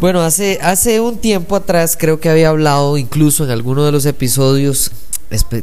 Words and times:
Bueno, 0.00 0.22
hace, 0.22 0.58
hace 0.62 0.98
un 1.00 1.18
tiempo 1.18 1.56
atrás 1.56 1.96
creo 1.98 2.20
que 2.20 2.30
había 2.30 2.48
hablado 2.48 2.96
incluso 2.96 3.44
en 3.44 3.50
alguno 3.50 3.84
de 3.84 3.92
los 3.92 4.06
episodios 4.06 4.90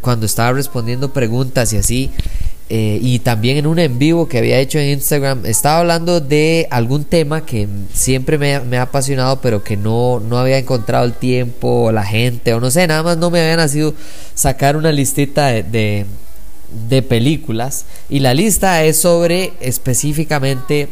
cuando 0.02 0.26
estaba 0.28 0.54
respondiendo 0.54 1.12
preguntas 1.12 1.74
y 1.74 1.78
así 1.78 2.12
eh, 2.70 3.00
y 3.02 3.20
también 3.20 3.58
en 3.58 3.66
un 3.66 3.80
en 3.80 3.98
vivo 3.98 4.28
que 4.28 4.38
había 4.38 4.60
hecho 4.60 4.78
en 4.78 4.90
Instagram, 4.90 5.46
estaba 5.46 5.80
hablando 5.80 6.20
de 6.20 6.68
algún 6.70 7.06
tema 7.06 7.46
que 7.46 7.68
siempre 7.94 8.38
me, 8.38 8.78
ha 8.78 8.82
apasionado, 8.82 9.40
pero 9.40 9.64
que 9.64 9.78
no, 9.78 10.20
no 10.20 10.38
había 10.38 10.58
encontrado 10.58 11.06
el 11.06 11.14
tiempo, 11.14 11.86
o 11.86 11.92
la 11.94 12.04
gente, 12.04 12.54
o 12.54 12.60
no 12.60 12.70
sé, 12.70 12.86
nada 12.86 13.04
más 13.04 13.18
no 13.18 13.32
me 13.32 13.40
había 13.40 13.56
nacido 13.56 13.94
sacar 14.36 14.76
una 14.76 14.92
listita 14.92 15.48
de, 15.48 16.06
de 16.90 17.02
películas. 17.02 17.86
Y 18.10 18.20
la 18.20 18.34
lista 18.34 18.84
es 18.84 18.98
sobre 18.98 19.54
específicamente 19.62 20.90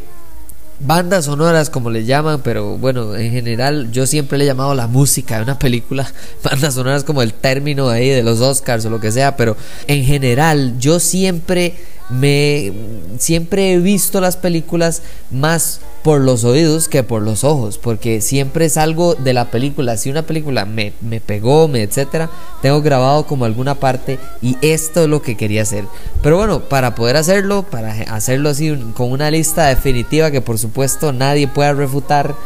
bandas 0.80 1.24
sonoras 1.24 1.70
como 1.70 1.90
le 1.90 2.04
llaman, 2.04 2.40
pero 2.42 2.76
bueno, 2.78 3.16
en 3.16 3.30
general 3.30 3.90
yo 3.92 4.06
siempre 4.06 4.38
le 4.38 4.44
he 4.44 4.46
llamado 4.46 4.74
la 4.74 4.86
música 4.86 5.36
de 5.36 5.42
una 5.44 5.58
película, 5.58 6.10
bandas 6.42 6.74
sonoras 6.74 7.04
como 7.04 7.22
el 7.22 7.32
término 7.32 7.88
ahí 7.88 8.08
de 8.08 8.22
los 8.22 8.40
Oscars 8.40 8.84
o 8.84 8.90
lo 8.90 9.00
que 9.00 9.12
sea, 9.12 9.36
pero 9.36 9.56
en 9.86 10.04
general 10.04 10.78
yo 10.78 11.00
siempre 11.00 11.74
me 12.08 12.72
siempre 13.18 13.72
he 13.72 13.78
visto 13.78 14.20
las 14.20 14.36
películas 14.36 15.02
más 15.30 15.80
por 16.06 16.20
los 16.20 16.44
oídos 16.44 16.86
que 16.86 17.02
por 17.02 17.20
los 17.20 17.42
ojos, 17.42 17.78
porque 17.78 18.20
siempre 18.20 18.66
es 18.66 18.76
algo 18.76 19.16
de 19.16 19.34
la 19.34 19.50
película. 19.50 19.96
Si 19.96 20.08
una 20.08 20.22
película 20.22 20.64
me, 20.64 20.92
me 21.00 21.20
pegó, 21.20 21.66
me 21.66 21.82
etcétera, 21.82 22.30
tengo 22.62 22.80
grabado 22.80 23.26
como 23.26 23.44
alguna 23.44 23.74
parte 23.74 24.20
y 24.40 24.56
esto 24.62 25.02
es 25.02 25.08
lo 25.08 25.20
que 25.20 25.36
quería 25.36 25.62
hacer. 25.62 25.82
Pero 26.22 26.36
bueno, 26.36 26.60
para 26.60 26.94
poder 26.94 27.16
hacerlo, 27.16 27.64
para 27.64 27.90
hacerlo 28.14 28.50
así 28.50 28.72
con 28.94 29.10
una 29.10 29.32
lista 29.32 29.66
definitiva 29.66 30.30
que 30.30 30.40
por 30.40 30.60
supuesto 30.60 31.12
nadie 31.12 31.48
pueda 31.48 31.72
refutar, 31.72 32.36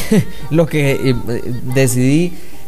lo 0.50 0.66
que 0.66 1.14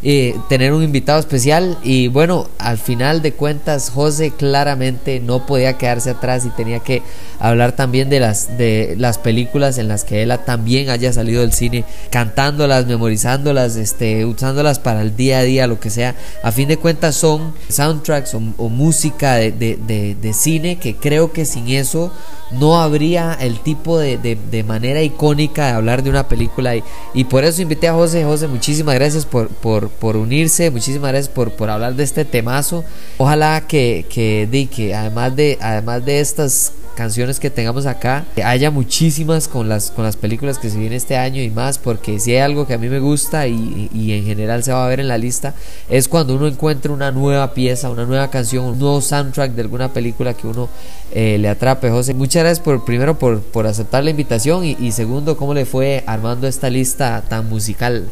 eh, 0.04 0.34
tener 0.48 0.72
un 0.72 0.82
invitado 0.82 1.20
especial 1.20 1.78
y 1.84 2.08
bueno, 2.08 2.48
al 2.58 2.78
final 2.78 3.22
de 3.22 3.32
cuentas 3.34 3.90
José 3.90 4.32
claramente 4.32 5.20
no 5.20 5.46
podía 5.46 5.78
quedarse 5.78 6.10
atrás 6.10 6.44
y 6.44 6.50
tenía 6.50 6.80
que 6.80 7.02
hablar 7.38 7.76
también 7.76 8.10
de 8.10 8.18
las 8.18 8.58
de 8.58 8.94
las 8.98 9.18
películas 9.18 9.78
en 9.78 9.88
las 9.88 10.02
que 10.02 10.22
él 10.22 10.32
también 10.44 10.90
haya 10.90 11.12
salido 11.12 11.42
del 11.42 11.52
cine, 11.52 11.84
cantándolas, 12.10 12.86
memorizándolas, 12.86 13.76
este, 13.76 14.24
usándolas 14.24 14.78
para 14.78 15.02
el 15.02 15.14
día 15.14 15.38
a 15.38 15.42
día, 15.42 15.66
lo 15.66 15.78
que 15.78 15.90
sea. 15.90 16.14
A 16.42 16.50
fin 16.50 16.68
de 16.68 16.78
cuentas 16.78 17.14
son 17.14 17.54
soundtracks 17.68 18.34
o, 18.34 18.40
música 18.68 19.34
de, 19.34 19.52
de, 19.52 20.16
de 20.20 20.32
cine 20.32 20.76
que 20.76 20.96
creo 20.96 21.32
que 21.32 21.44
sin 21.44 21.68
eso 21.68 22.12
no 22.52 22.80
habría 22.80 23.36
el 23.40 23.60
tipo 23.60 23.98
de, 23.98 24.18
de, 24.18 24.64
manera 24.64 25.02
icónica 25.02 25.66
de 25.66 25.72
hablar 25.72 26.02
de 26.02 26.10
una 26.10 26.28
película 26.28 26.76
y, 26.76 26.84
y, 27.14 27.24
por 27.24 27.44
eso 27.44 27.62
invité 27.62 27.88
a 27.88 27.94
José. 27.94 28.24
José, 28.24 28.46
muchísimas 28.46 28.94
gracias 28.94 29.24
por, 29.24 29.48
por, 29.48 29.90
por 30.00 30.16
unirse, 30.16 30.70
muchísimas 30.70 31.12
gracias 31.12 31.32
por, 31.32 31.52
por, 31.52 31.70
hablar 31.70 31.94
de 31.94 32.04
este 32.04 32.24
temazo. 32.24 32.84
Ojalá 33.18 33.66
que, 33.66 34.06
que, 34.08 34.68
que 34.70 34.94
además 34.94 35.36
de, 35.36 35.58
además 35.60 36.04
de 36.04 36.20
estas 36.20 36.72
canciones 36.94 37.40
que 37.40 37.50
tengamos 37.50 37.86
acá, 37.86 38.24
haya 38.44 38.70
muchísimas 38.70 39.48
con 39.48 39.68
las, 39.68 39.90
con 39.90 40.04
las 40.04 40.16
películas 40.16 40.58
que 40.58 40.70
se 40.70 40.78
vienen 40.78 40.96
este 40.96 41.16
año 41.16 41.42
y 41.42 41.50
más, 41.50 41.78
porque 41.78 42.20
si 42.20 42.32
hay 42.32 42.38
algo 42.38 42.66
que 42.66 42.74
a 42.74 42.78
mí 42.78 42.88
me 42.88 43.00
gusta 43.00 43.46
y, 43.46 43.88
y, 43.92 44.12
en 44.12 44.24
general 44.24 44.62
se 44.62 44.72
va 44.72 44.84
a 44.84 44.88
ver 44.88 45.00
en 45.00 45.08
la 45.08 45.18
lista, 45.18 45.54
es 45.88 46.08
cuando 46.08 46.34
uno 46.34 46.46
encuentra 46.46 46.92
una 46.92 47.10
nueva 47.10 47.54
pieza, 47.54 47.90
una 47.90 48.04
nueva 48.04 48.30
canción, 48.30 48.64
un 48.64 48.78
nuevo 48.78 49.00
soundtrack 49.00 49.52
de 49.52 49.62
alguna 49.62 49.92
película 49.92 50.34
que 50.34 50.46
uno 50.46 50.68
eh, 51.12 51.38
le 51.38 51.48
atrape. 51.48 51.90
José, 51.90 52.14
muchas 52.14 52.42
gracias 52.42 52.60
por 52.60 52.84
primero 52.84 53.18
por, 53.18 53.40
por 53.40 53.66
aceptar 53.66 54.04
la 54.04 54.10
invitación 54.10 54.64
y, 54.64 54.92
segundo, 54.92 55.36
cómo 55.36 55.54
le 55.54 55.64
fue 55.64 56.04
armando 56.06 56.46
esta 56.46 56.70
lista 56.70 57.22
tan 57.28 57.48
musical. 57.48 58.06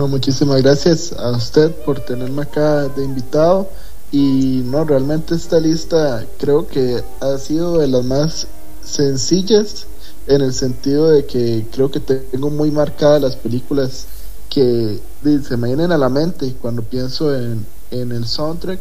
Bueno, 0.00 0.16
muchísimas 0.16 0.62
gracias 0.62 1.12
a 1.12 1.30
usted 1.32 1.72
por 1.84 2.00
tenerme 2.00 2.40
acá 2.40 2.88
de 2.88 3.04
invitado 3.04 3.68
y 4.10 4.62
no, 4.64 4.82
realmente 4.84 5.34
esta 5.34 5.60
lista 5.60 6.24
creo 6.38 6.66
que 6.66 7.04
ha 7.20 7.36
sido 7.36 7.76
de 7.76 7.86
las 7.86 8.02
más 8.02 8.46
sencillas 8.82 9.84
en 10.26 10.40
el 10.40 10.54
sentido 10.54 11.10
de 11.10 11.26
que 11.26 11.66
creo 11.70 11.90
que 11.90 12.00
tengo 12.00 12.48
muy 12.48 12.70
marcadas 12.70 13.20
las 13.20 13.36
películas 13.36 14.06
que 14.48 14.98
se 15.22 15.56
me 15.58 15.68
vienen 15.68 15.92
a 15.92 15.98
la 15.98 16.08
mente 16.08 16.54
cuando 16.62 16.80
pienso 16.80 17.36
en, 17.36 17.66
en 17.90 18.10
el 18.10 18.26
soundtrack 18.26 18.80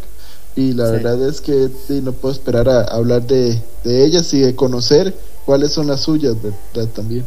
y 0.56 0.72
la 0.72 0.85
verdad 0.90 1.22
es 1.28 1.41
que 1.41 1.69
no 2.02 2.13
puedo 2.13 2.34
esperar 2.34 2.69
a, 2.69 2.84
hablar 2.84 3.28
de, 3.28 3.62
de, 3.84 4.06
ellas 4.06 4.34
y 4.34 4.40
de 4.40 4.56
conocer 4.56 5.13
cuáles 5.46 5.74
son 5.74 5.88
las 5.88 6.00
suyas 6.00 6.38
¿verdad? 6.41 6.90
también. 6.96 7.25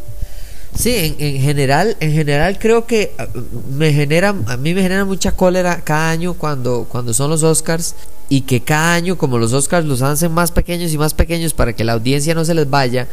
Sí, 0.75 1.15
en, 1.19 1.39
general, 1.39 1.95
en 1.99 2.13
general 2.13 2.57
creo 2.59 2.85
que 2.87 3.13
ah, 3.19 3.27
me 3.71 3.93
genera, 3.93 4.35
a 4.47 4.57
mí 4.57 4.73
me 4.73 4.81
genera 4.81 5.05
mucha 5.05 5.31
cólera 5.31 5.81
cada 5.81 6.09
año 6.09 6.33
cuando, 6.33 6.87
cuando 6.89 7.13
son 7.13 7.29
los 7.29 7.43
Oscars 7.43 7.95
y 8.27 8.41
que 8.41 8.61
cada 8.61 8.95
año 8.95 9.17
como 9.17 9.37
los 9.37 9.53
Oscars 9.53 9.85
los 9.85 10.01
hacen 10.01 10.31
más 10.31 10.51
pequeños 10.51 10.91
y 10.91 10.97
más 10.97 11.13
pequeños 11.13 11.53
para 11.53 11.73
que 11.73 11.83
la 11.83 11.93
audiencia 11.93 12.33
no 12.33 12.43
se 12.43 12.55
les 12.55 12.69
vaya, 12.69 13.07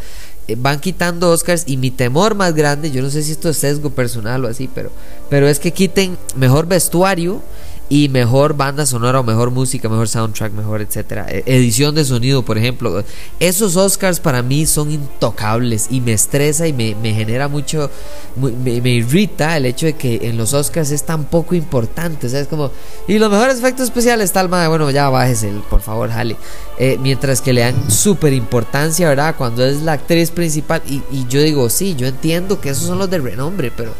eh, 0.48 0.56
van 0.58 0.80
quitando 0.80 1.30
Oscars 1.30 1.64
y 1.66 1.76
mi 1.76 1.90
temor 1.90 2.34
más 2.34 2.54
grande, 2.54 2.90
yo 2.90 3.02
no 3.02 3.10
sé 3.10 3.22
si 3.22 3.32
esto 3.32 3.50
es 3.50 3.58
sesgo 3.58 3.90
personal 3.90 4.44
o 4.44 4.48
así, 4.48 4.68
pero, 4.74 4.90
pero 5.28 5.46
es 5.46 5.60
que 5.60 5.72
quiten 5.72 6.16
mejor 6.36 6.66
vestuario 6.66 7.42
y 7.92 8.08
mejor 8.08 8.54
banda 8.54 8.86
sonora 8.86 9.18
o 9.18 9.24
mejor 9.24 9.50
música, 9.50 9.88
mejor 9.88 10.08
soundtrack, 10.08 10.52
mejor 10.52 10.80
etcétera. 10.80 11.26
E, 11.28 11.42
edición 11.44 11.92
de 11.92 12.04
sonido, 12.04 12.44
por 12.44 12.56
ejemplo. 12.56 13.02
Esos 13.40 13.74
Oscars 13.74 14.20
para 14.20 14.42
mí 14.42 14.64
son 14.64 14.92
intocables 14.92 15.88
y 15.90 16.00
me 16.00 16.12
estresa 16.12 16.68
y 16.68 16.72
me, 16.72 16.94
genera 17.12 17.48
mucho, 17.48 17.90
me, 18.36 18.90
irrita 18.90 19.56
el 19.56 19.66
hecho 19.66 19.86
de 19.86 19.94
que 19.94 20.20
en 20.22 20.38
los 20.38 20.54
Oscars 20.54 20.92
es 20.92 21.02
tan 21.02 21.24
poco 21.24 21.56
importante. 21.56 22.28
O 22.28 22.30
sea, 22.30 22.38
es 22.38 22.46
como, 22.46 22.70
y 23.08 23.18
los 23.18 23.28
mejores 23.28 23.58
efectos 23.58 23.86
especiales, 23.86 24.30
tal, 24.30 24.48
madre, 24.48 24.68
bueno, 24.68 24.88
ya 24.92 25.08
bájese, 25.08 25.52
por 25.68 25.80
favor, 25.80 26.10
jale. 26.10 26.36
Eh, 26.78 26.96
mientras 27.02 27.40
que 27.40 27.52
le 27.52 27.62
dan 27.62 27.90
súper 27.90 28.32
importancia, 28.32 29.08
¿verdad? 29.08 29.34
Cuando 29.36 29.66
es 29.66 29.82
la 29.82 29.94
actriz 29.94 30.30
principal. 30.30 30.80
Y, 30.86 31.02
y 31.10 31.26
yo 31.28 31.42
digo, 31.42 31.68
sí, 31.68 31.96
yo 31.96 32.06
entiendo 32.06 32.60
que 32.60 32.70
esos 32.70 32.86
son 32.86 32.98
los 32.98 33.10
de 33.10 33.18
renombre, 33.18 33.72
pero 33.76 33.94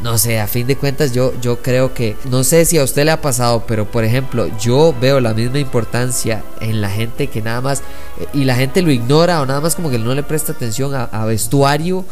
no 0.00 0.18
sé, 0.18 0.40
a 0.40 0.46
fin 0.46 0.66
de 0.66 0.76
cuentas 0.76 1.12
yo, 1.12 1.32
yo 1.40 1.62
creo 1.62 1.94
que, 1.94 2.16
no 2.24 2.44
sé 2.44 2.64
si 2.64 2.78
a 2.78 2.84
usted 2.84 3.04
le 3.04 3.12
ha 3.12 3.20
pasado, 3.20 3.64
pero 3.66 3.90
por 3.90 4.04
ejemplo, 4.04 4.48
yo 4.58 4.94
veo 5.00 5.20
la 5.20 5.34
misma 5.34 5.58
importancia 5.58 6.42
en 6.60 6.80
la 6.80 6.90
gente 6.90 7.28
que 7.28 7.42
nada 7.42 7.60
más, 7.60 7.82
eh, 8.18 8.26
y 8.32 8.44
la 8.44 8.56
gente 8.56 8.82
lo 8.82 8.90
ignora 8.90 9.40
o 9.40 9.46
nada 9.46 9.60
más 9.60 9.74
como 9.74 9.90
que 9.90 9.98
no 9.98 10.14
le 10.14 10.22
presta 10.22 10.52
atención 10.52 10.94
a 10.94 11.24
vestuario 11.24 12.04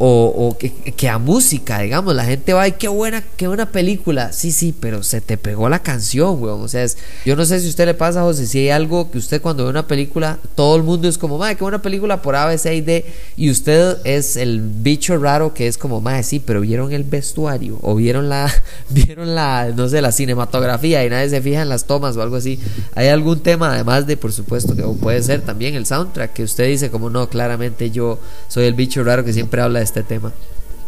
o, 0.00 0.56
que, 0.58 1.08
a 1.08 1.18
música, 1.18 1.80
digamos, 1.80 2.14
la 2.14 2.24
gente 2.24 2.52
va, 2.52 2.62
ay, 2.62 2.72
qué 2.72 2.86
buena, 2.86 3.24
qué 3.36 3.48
buena 3.48 3.72
película, 3.72 4.32
sí, 4.32 4.52
sí, 4.52 4.72
pero 4.78 5.02
se 5.02 5.20
te 5.20 5.36
pegó 5.36 5.68
la 5.68 5.80
canción, 5.80 6.40
weón, 6.40 6.62
o 6.62 6.68
sea, 6.68 6.84
es, 6.84 6.98
yo 7.24 7.34
no 7.34 7.44
sé 7.44 7.58
si 7.58 7.66
a 7.66 7.70
usted 7.70 7.86
le 7.86 7.94
pasa, 7.94 8.22
José, 8.22 8.46
si 8.46 8.60
hay 8.60 8.70
algo 8.70 9.10
que 9.10 9.18
usted 9.18 9.42
cuando 9.42 9.64
ve 9.64 9.70
una 9.70 9.88
película, 9.88 10.38
todo 10.54 10.76
el 10.76 10.84
mundo 10.84 11.08
es 11.08 11.18
como, 11.18 11.36
madre, 11.36 11.56
qué 11.56 11.64
buena 11.64 11.82
película 11.82 12.22
por 12.22 12.36
A, 12.36 12.46
B, 12.46 12.56
C 12.58 12.76
y 12.76 12.80
D, 12.80 13.04
y 13.36 13.50
usted 13.50 13.96
es 14.04 14.36
el 14.36 14.60
bicho 14.60 15.18
raro 15.18 15.52
que 15.52 15.66
es 15.66 15.76
como, 15.76 16.00
madre, 16.00 16.22
sí, 16.22 16.38
pero 16.38 16.60
vieron 16.60 16.92
el 16.92 17.02
vestuario, 17.02 17.78
o 17.82 17.96
vieron 17.96 18.28
la, 18.28 18.52
vieron 18.90 19.34
la, 19.34 19.72
no 19.76 19.88
sé, 19.88 20.00
la 20.00 20.12
cinematografía, 20.12 21.04
y 21.04 21.10
nadie 21.10 21.28
se 21.28 21.42
fija 21.42 21.62
en 21.62 21.68
las 21.68 21.86
tomas 21.86 22.16
o 22.16 22.22
algo 22.22 22.36
así, 22.36 22.60
hay 22.94 23.08
algún 23.08 23.40
tema, 23.40 23.72
además 23.72 24.06
de, 24.06 24.16
por 24.16 24.32
supuesto, 24.32 24.76
que 24.76 24.82
puede 25.00 25.22
ser 25.24 25.40
también 25.40 25.74
el 25.74 25.86
soundtrack, 25.86 26.34
que 26.34 26.44
usted 26.44 26.68
dice 26.68 26.88
como, 26.88 27.10
no, 27.10 27.28
claramente 27.28 27.90
yo 27.90 28.20
soy 28.46 28.66
el 28.66 28.74
bicho 28.74 29.02
raro 29.02 29.24
que 29.24 29.32
siempre 29.32 29.60
habla 29.60 29.80
de 29.80 29.87
este 29.88 30.02
tema. 30.02 30.32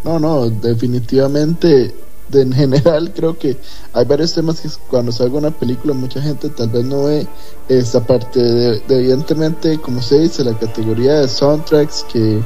No, 0.05 0.19
no, 0.19 0.49
definitivamente, 0.49 1.95
en 2.33 2.53
general 2.53 3.13
creo 3.15 3.37
que 3.37 3.57
hay 3.93 4.05
varios 4.05 4.35
temas 4.35 4.61
que 4.61 4.69
cuando 4.89 5.11
salga 5.11 5.39
una 5.39 5.51
película 5.51 5.95
mucha 5.95 6.23
gente 6.23 6.49
tal 6.49 6.69
vez 6.69 6.85
no 6.85 7.05
ve 7.05 7.27
esta 7.69 8.01
parte 8.07 8.41
de, 8.41 8.83
evidentemente, 8.89 9.79
como 9.81 10.01
se 10.01 10.21
dice, 10.21 10.45
la 10.45 10.57
categoría 10.57 11.21
de 11.21 11.29
soundtracks 11.29 12.05
que, 12.13 12.41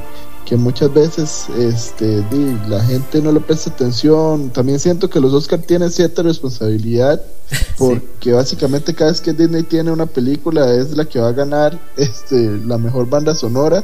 que 0.45 0.55
muchas 0.55 0.93
veces 0.93 1.47
este, 1.57 2.23
la 2.67 2.83
gente 2.83 3.21
no 3.21 3.31
le 3.31 3.39
presta 3.39 3.69
atención. 3.71 4.49
También 4.49 4.79
siento 4.79 5.09
que 5.09 5.19
los 5.19 5.33
Oscar 5.33 5.59
tienen 5.61 5.91
cierta 5.91 6.21
responsabilidad 6.23 7.21
porque 7.77 8.33
básicamente 8.33 8.93
cada 8.93 9.11
vez 9.11 9.21
que 9.21 9.33
Disney 9.33 9.63
tiene 9.63 9.91
una 9.91 10.05
película 10.05 10.73
es 10.73 10.95
la 10.95 11.05
que 11.05 11.19
va 11.19 11.29
a 11.29 11.33
ganar 11.33 11.79
este, 11.97 12.59
la 12.65 12.77
mejor 12.77 13.09
banda 13.09 13.33
sonora 13.33 13.83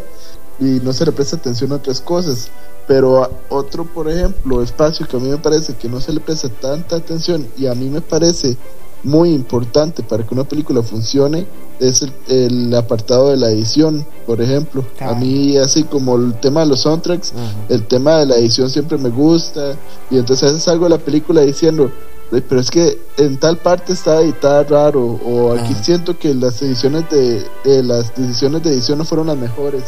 y 0.61 0.79
no 0.83 0.93
se 0.93 1.05
le 1.05 1.11
presta 1.11 1.35
atención 1.35 1.71
a 1.71 1.75
otras 1.75 1.99
cosas 1.99 2.49
Pero 2.87 3.29
otro, 3.49 3.83
por 3.83 4.09
ejemplo, 4.09 4.61
espacio 4.61 5.07
que 5.07 5.17
a 5.17 5.19
mí 5.19 5.29
me 5.29 5.37
parece 5.37 5.73
que 5.73 5.89
no 5.89 5.99
se 5.99 6.13
le 6.13 6.21
presta 6.21 6.47
tanta 6.47 6.95
atención 6.95 7.45
y 7.57 7.65
a 7.65 7.75
mí 7.75 7.89
me 7.89 8.01
parece 8.01 8.55
muy 9.03 9.33
importante 9.33 10.03
para 10.03 10.23
que 10.25 10.33
una 10.33 10.43
película 10.43 10.83
funcione 10.83 11.47
es 11.79 12.05
el, 12.27 12.73
apartado 12.75 13.31
de 13.31 13.37
la 13.37 13.49
edición, 13.49 14.05
por 14.27 14.39
ejemplo. 14.39 14.85
A 14.99 15.15
mí, 15.15 15.57
así 15.57 15.83
como 15.83 16.15
el 16.15 16.35
tema 16.35 16.59
de 16.59 16.67
los 16.67 16.81
soundtracks, 16.81 17.33
el 17.69 17.87
tema 17.87 18.17
de 18.17 18.27
la 18.27 18.35
edición 18.35 18.69
siempre 18.69 18.99
me 18.99 19.09
gusta. 19.09 19.75
Y 20.11 20.17
entonces 20.19 20.43
a 20.43 20.45
veces 20.47 20.63
salgo 20.63 20.83
de 20.85 20.91
la 20.91 20.99
película 20.99 21.41
diciendo, 21.41 21.91
pero 22.29 22.61
es 22.61 22.69
que 22.69 22.99
en 23.17 23.37
tal 23.39 23.57
parte 23.57 23.93
está 23.93 24.21
editada 24.21 24.63
raro, 24.63 25.01
o 25.01 25.53
aquí 25.53 25.73
siento 25.81 26.17
que 26.17 26.33
las 26.33 26.61
ediciones 26.61 27.05
de, 27.09 27.43
las 27.83 28.15
decisiones 28.15 28.63
de 28.63 28.73
edición 28.73 28.99
no 28.99 29.05
fueron 29.05 29.27
las 29.27 29.37
mejores 29.37 29.85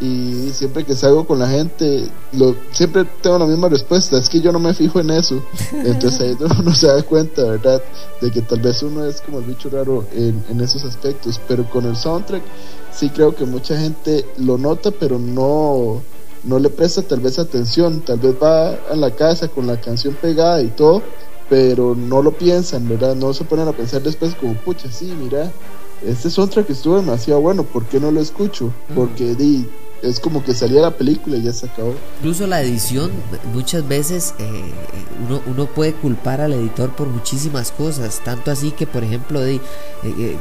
y 0.00 0.50
siempre 0.54 0.84
que 0.84 0.96
salgo 0.96 1.26
con 1.26 1.38
la 1.38 1.48
gente, 1.48 2.08
lo, 2.32 2.54
siempre 2.72 3.04
tengo 3.20 3.38
la 3.38 3.44
misma 3.44 3.68
respuesta, 3.68 4.18
es 4.18 4.30
que 4.30 4.40
yo 4.40 4.50
no 4.50 4.58
me 4.58 4.72
fijo 4.72 4.98
en 4.98 5.10
eso. 5.10 5.42
Entonces 5.72 6.20
ahí 6.20 6.36
uno 6.40 6.74
se 6.74 6.86
da 6.86 7.02
cuenta, 7.02 7.42
¿verdad? 7.44 7.82
De 8.20 8.30
que 8.30 8.40
tal 8.40 8.60
vez 8.60 8.82
uno 8.82 9.04
es 9.04 9.20
como 9.20 9.38
el 9.38 9.44
bicho 9.44 9.68
raro 9.68 10.06
en, 10.14 10.42
en 10.48 10.60
esos 10.60 10.84
aspectos, 10.84 11.40
pero 11.46 11.68
con 11.68 11.84
el 11.84 11.96
soundtrack 11.96 12.42
sí 12.92 13.10
creo 13.10 13.34
que 13.34 13.44
mucha 13.44 13.78
gente 13.78 14.24
lo 14.38 14.56
nota, 14.56 14.90
pero 14.90 15.18
no, 15.18 16.00
no 16.44 16.58
le 16.58 16.70
presta 16.70 17.02
tal 17.02 17.20
vez 17.20 17.38
atención, 17.38 18.00
tal 18.00 18.18
vez 18.18 18.34
va 18.42 18.70
a 18.90 18.96
la 18.96 19.10
casa 19.10 19.48
con 19.48 19.66
la 19.66 19.80
canción 19.80 20.14
pegada 20.14 20.62
y 20.62 20.68
todo, 20.68 21.02
pero 21.50 21.94
no 21.94 22.22
lo 22.22 22.32
piensan, 22.32 22.88
¿verdad? 22.88 23.14
No 23.16 23.34
se 23.34 23.44
ponen 23.44 23.68
a 23.68 23.72
pensar 23.72 24.02
después 24.02 24.34
como, 24.34 24.54
pucha, 24.54 24.90
sí, 24.90 25.14
mira, 25.20 25.52
este 26.06 26.30
soundtrack 26.30 26.70
estuvo 26.70 26.96
demasiado 26.96 27.40
bueno, 27.42 27.64
¿por 27.64 27.84
qué 27.84 28.00
no 28.00 28.10
lo 28.10 28.20
escucho? 28.20 28.72
Porque 28.94 29.34
di, 29.34 29.66
es 30.02 30.20
como 30.20 30.42
que 30.42 30.54
salía 30.54 30.80
la 30.80 30.90
película 30.92 31.36
y 31.36 31.42
ya 31.42 31.52
se 31.52 31.66
acabó. 31.66 31.94
Incluso 32.18 32.46
la 32.46 32.62
edición, 32.62 33.10
muchas 33.52 33.86
veces 33.86 34.34
eh, 34.38 34.62
uno, 35.26 35.42
uno, 35.46 35.66
puede 35.66 35.92
culpar 35.92 36.40
al 36.40 36.52
editor 36.52 36.90
por 36.90 37.08
muchísimas 37.08 37.70
cosas, 37.72 38.20
tanto 38.24 38.50
así 38.50 38.70
que, 38.70 38.86
por 38.86 39.04
ejemplo, 39.04 39.40
de, 39.40 39.56
eh, 39.56 39.60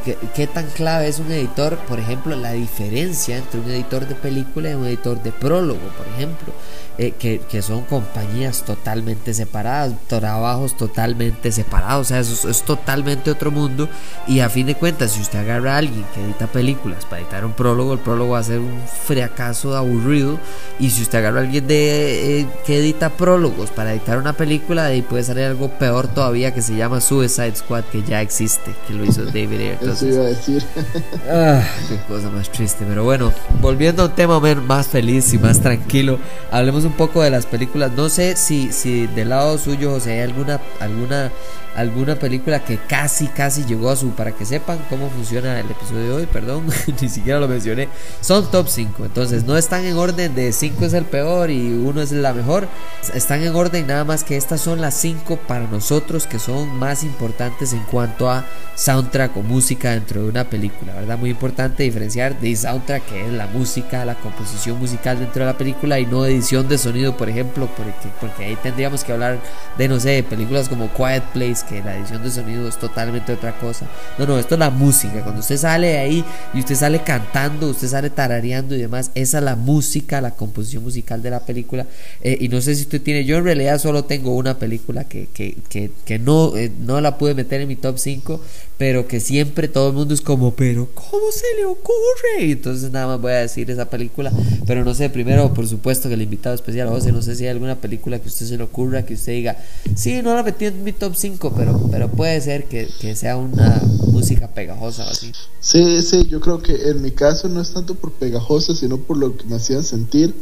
eh, 0.06 0.18
¿qué, 0.34 0.48
tan 0.48 0.68
clave 0.68 1.08
es 1.08 1.20
un 1.20 1.32
editor? 1.32 1.78
Por 1.88 2.00
ejemplo, 2.00 2.36
la 2.36 2.54
diferencia 2.54 3.38
entre 3.38 3.60
un 3.60 3.70
editor 3.70 4.08
de 4.08 4.16
película 4.16 4.72
y 4.72 4.76
un 4.76 4.86
editor 4.86 5.22
de 5.22 5.32
prólogo, 5.32 5.82
por 5.98 6.08
ejemplo. 6.16 6.54
que, 6.98 7.40
que, 7.50 7.62
son 7.62 7.86
compañías 7.86 8.64
totalmente 8.64 9.34
separadas, 9.34 9.94
trabajos 10.08 10.76
totalmente 10.76 11.50
separados, 11.50 12.08
o 12.08 12.10
sea, 12.10 12.20
eso 12.20 12.50
es, 12.50 12.62
totalmente 12.64 13.32
otro 13.32 13.52
mundo 13.52 13.88
y 14.28 14.42
a 14.42 14.50
fin 14.50 14.68
de 14.68 14.76
cuentas, 14.76 15.12
si 15.12 15.22
usted 15.22 15.40
agarra 15.40 15.76
a 15.76 15.78
alguien 15.78 16.04
que 16.14 16.22
edita 16.22 16.48
películas 16.48 17.06
para 17.06 17.22
editar 17.22 17.46
un 17.46 17.54
prólogo, 17.54 17.94
el 17.94 18.00
prólogo 18.00 18.32
va 18.32 18.40
a 18.40 18.44
ser 18.44 18.60
un 18.60 18.82
fracaso 19.06 19.49
aburrido. 19.50 20.40
Y 20.80 20.90
si 20.90 21.02
usted 21.04 21.20
agarra 21.20 21.40
a 21.40 21.44
alguien 21.44 21.68
de, 21.68 22.40
eh, 22.40 22.48
que 22.66 22.80
edita 22.80 23.10
prólogos 23.10 23.70
para 23.72 23.92
editar 23.92 24.18
una 24.18 24.34
película, 24.34 24.86
ahí 24.86 25.02
puede 25.02 25.24
salir 25.24 25.46
algo 25.46 25.70
peor 25.70 26.08
todavía 26.08 26.54
que 26.54 26.62
se 26.62 26.76
llama 26.76 27.02
Suicide 27.02 27.56
Squad, 27.56 27.84
que 27.86 28.04
ya 28.04 28.22
existe, 28.22 28.74
que 28.88 28.94
lo 28.94 29.06
hizo 29.06 29.26
David 29.26 29.54
Ayer. 29.60 29.78
Eso 29.82 30.08
iba 30.08 30.24
a 30.24 30.28
decir. 30.28 30.64
ah, 31.30 31.64
qué 31.88 31.98
cosa 32.08 32.30
más 32.30 32.50
triste. 32.52 32.86
Pero 32.88 33.04
bueno, 33.04 33.34
volviendo 33.62 34.04
a 34.04 34.06
un 34.08 34.16
tema 34.16 34.40
más 34.40 34.88
feliz 34.88 35.34
y 35.34 35.38
más 35.38 35.60
tranquilo, 35.60 36.20
hablemos 36.52 36.86
un 36.86 36.94
poco 36.94 37.22
de 37.22 37.30
las 37.30 37.46
películas. 37.46 37.92
No 37.92 38.10
sé 38.10 38.36
si, 38.36 38.72
si 38.72 39.08
del 39.08 39.30
lado 39.30 39.58
suyo, 39.58 39.92
José, 39.92 40.14
hay 40.14 40.22
alguna, 40.22 40.60
alguna 40.80 41.32
alguna 41.80 42.16
película 42.16 42.64
que 42.64 42.78
casi, 42.78 43.28
casi 43.28 43.64
llegó 43.64 43.90
a 43.90 43.96
su, 43.96 44.10
para 44.10 44.34
que 44.34 44.46
sepan 44.46 44.80
cómo 44.90 45.10
funciona 45.10 45.58
el 45.60 45.72
episodio 45.72 46.04
de 46.04 46.12
hoy, 46.12 46.26
perdón, 46.26 46.66
ni 47.02 47.08
siquiera 47.08 47.40
lo 47.40 47.48
mencioné, 47.48 47.88
son 48.20 48.52
top 48.52 48.68
5, 48.68 49.06
entonces 49.06 49.46
no 49.46 49.56
están 49.56 49.86
en 49.86 49.98
orden 49.98 50.36
de 50.36 50.52
5 50.52 50.86
es 50.86 50.94
el 50.94 51.06
peor 51.06 51.50
y 51.50 51.72
1 51.72 52.02
es 52.02 52.12
la 52.12 52.34
mejor, 52.34 52.68
están 53.14 53.42
en 53.44 53.56
orden 53.56 53.88
nada 53.88 54.04
más 54.04 54.26
que 54.26 54.36
estas 54.36 54.60
son 54.60 54.82
las 54.82 54.94
5 54.96 55.38
para 55.48 55.68
nosotros 55.68 56.28
que 56.28 56.38
son 56.38 56.78
más 56.78 57.04
importantes 57.04 57.72
en 57.72 57.84
cuanto 57.84 58.30
a 58.30 58.46
soundtrack 58.76 59.38
o 59.38 59.42
música 59.42 59.92
dentro 59.92 60.24
de 60.24 60.30
una 60.30 60.44
película, 60.44 60.94
¿verdad? 60.96 61.18
Muy 61.18 61.30
importante 61.30 61.84
diferenciar 61.84 62.40
de 62.40 62.56
soundtrack 62.56 63.06
que 63.06 63.26
es 63.26 63.32
la 63.32 63.48
música, 63.48 64.04
la 64.04 64.16
composición 64.16 64.80
musical 64.80 65.20
dentro 65.20 65.46
de 65.46 65.52
la 65.52 65.58
película 65.58 66.00
y 66.00 66.06
no 66.06 66.26
edición 66.26 66.68
de 66.68 66.78
sonido, 66.78 67.16
por 67.16 67.30
ejemplo, 67.30 67.70
porque, 67.78 68.10
porque 68.20 68.46
ahí 68.46 68.58
tendríamos 68.62 69.04
que 69.04 69.14
hablar 69.14 69.40
de, 69.78 69.88
no 69.88 70.00
sé, 70.00 70.24
películas 70.24 70.68
como 70.68 70.90
Quiet 70.94 71.24
Place, 71.34 71.69
que 71.70 71.84
la 71.84 71.96
edición 71.96 72.24
de 72.24 72.32
sonido 72.32 72.68
es 72.68 72.78
totalmente 72.78 73.32
otra 73.32 73.58
cosa. 73.60 73.88
No, 74.18 74.26
no, 74.26 74.40
esto 74.40 74.56
es 74.56 74.60
la 74.60 74.72
música. 74.72 75.22
Cuando 75.22 75.42
usted 75.42 75.58
sale 75.58 75.88
de 75.88 75.98
ahí 76.00 76.26
y 76.54 76.60
usted 76.60 76.76
sale 76.76 77.04
cantando, 77.04 77.70
usted 77.70 77.88
sale 77.88 78.10
tarareando 78.10 78.76
y 78.76 78.80
demás, 78.80 79.12
esa 79.14 79.38
es 79.38 79.44
la 79.44 79.56
música, 79.56 80.20
la 80.20 80.32
composición 80.32 80.84
musical 80.84 81.22
de 81.22 81.30
la 81.30 81.42
película. 81.42 81.86
Eh, 82.22 82.38
y 82.42 82.50
no 82.50 82.60
sé 82.60 82.76
si 82.76 82.84
usted 82.84 83.02
tiene, 83.02 83.24
yo 83.24 83.38
en 83.38 83.44
realidad 83.44 83.78
solo 83.80 84.06
tengo 84.06 84.36
una 84.36 84.58
película 84.58 85.04
que, 85.04 85.28
que, 85.28 85.56
que, 85.70 85.92
que 86.04 86.20
no, 86.20 86.58
eh, 86.58 86.72
no 86.80 87.00
la 87.00 87.18
pude 87.18 87.36
meter 87.36 87.62
en 87.62 87.68
mi 87.68 87.76
top 87.76 87.98
5, 88.00 88.42
pero 88.80 89.10
que 89.10 89.20
siempre 89.20 89.68
todo 89.68 89.90
el 89.90 89.94
mundo 89.94 90.14
es 90.14 90.22
como, 90.22 90.56
pero 90.56 90.88
¿cómo 90.94 91.34
se 91.34 91.54
le 91.58 91.66
ocurre? 91.66 92.46
Y 92.46 92.52
entonces 92.54 92.90
nada 92.92 93.08
más 93.08 93.22
voy 93.22 93.34
a 93.34 93.40
decir 93.40 93.70
esa 93.70 93.90
película, 93.90 94.32
pero 94.66 94.86
no 94.86 94.94
sé, 94.96 95.10
primero 95.10 95.54
por 95.54 95.68
supuesto 95.68 96.08
que 96.08 96.14
el 96.14 96.22
invitado 96.22 96.56
especial, 96.56 96.88
José, 96.88 97.12
no 97.12 97.22
sé 97.22 97.36
si 97.36 97.44
hay 97.44 97.50
alguna 97.50 97.76
película 97.76 98.20
que 98.20 98.30
usted 98.30 98.46
se 98.46 98.56
le 98.56 98.64
ocurra, 98.64 99.06
que 99.06 99.16
usted 99.16 99.34
diga, 99.34 99.58
sí, 99.96 100.22
no 100.22 100.34
la 100.34 100.44
metí 100.44 100.64
en 100.64 100.82
mi 100.82 100.94
top 100.94 101.14
5, 101.14 101.54
pero, 101.58 101.90
pero 101.92 102.10
puede 102.10 102.40
ser 102.40 102.70
que, 102.70 102.88
que 103.02 103.18
sea 103.18 103.36
una 103.36 103.82
música 104.14 104.48
pegajosa 104.48 105.06
o 105.06 105.10
así. 105.10 105.34
Sí, 105.60 106.02
sí, 106.02 106.28
yo 106.30 106.40
creo 106.40 106.62
que 106.62 106.74
en 106.90 107.02
mi 107.02 107.12
caso 107.12 107.50
no 107.50 107.60
es 107.60 107.74
tanto 107.74 107.96
por 107.96 108.14
pegajosa, 108.14 108.74
sino 108.74 108.98
por 108.98 109.18
lo 109.18 109.36
que 109.36 109.44
me 109.44 109.58
hacían 109.58 109.84
sentir, 109.84 110.34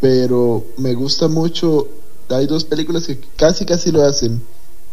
pero 0.00 0.64
me 0.78 0.94
gusta 0.94 1.28
mucho, 1.28 1.88
hay 2.30 2.46
dos 2.46 2.64
películas 2.64 3.06
que 3.06 3.18
casi 3.36 3.66
casi 3.66 3.92
lo 3.92 4.02
hacen, 4.02 4.40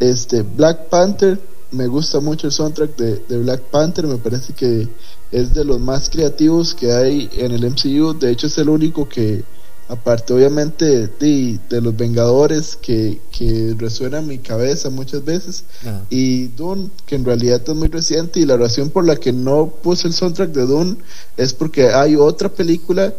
este, 0.02 0.42
Black 0.42 0.90
Panther, 0.90 1.40
me 1.72 1.88
gusta 1.88 2.20
mucho 2.20 2.48
el 2.48 2.54
soundtrack 2.54 2.96
de, 2.98 3.38
Black 3.38 3.62
Panther, 3.72 4.08
me 4.08 4.18
parece 4.18 4.54
que 4.54 4.88
es 5.32 5.54
de 5.54 5.64
los 5.64 5.80
más 5.80 6.10
creativos 6.10 6.74
que 6.74 6.92
hay 6.92 7.30
en 7.34 7.52
el 7.52 7.70
MCU, 7.70 8.18
de 8.18 8.32
hecho 8.32 8.48
es 8.48 8.58
el 8.58 8.70
único 8.70 9.08
que, 9.08 9.44
aparte 9.88 10.34
obviamente 10.34 11.08
de, 11.08 11.60
de 11.70 11.82
los 11.82 11.96
Vengadores, 11.96 12.76
que, 12.76 13.22
que, 13.32 13.76
resuena 13.78 14.20
en 14.20 14.28
mi 14.28 14.40
cabeza 14.40 14.90
muchas 14.90 15.24
veces, 15.24 15.64
y 16.10 16.48
Dune, 16.48 16.90
que 17.06 17.16
en 17.16 17.26
realidad 17.26 17.62
es 17.66 17.76
muy 17.76 17.88
reciente, 17.88 18.40
y 18.40 18.46
la 18.46 18.58
razón 18.58 18.90
por 18.90 19.06
la 19.06 19.16
que 19.16 19.32
no 19.32 19.68
puse 19.68 20.08
el 20.08 20.14
soundtrack 20.14 20.52
de 20.52 20.66
Dune 20.66 20.98
es 21.38 21.54
porque 21.54 21.90
hay 21.90 22.16
otra 22.16 22.50
película 22.50 23.14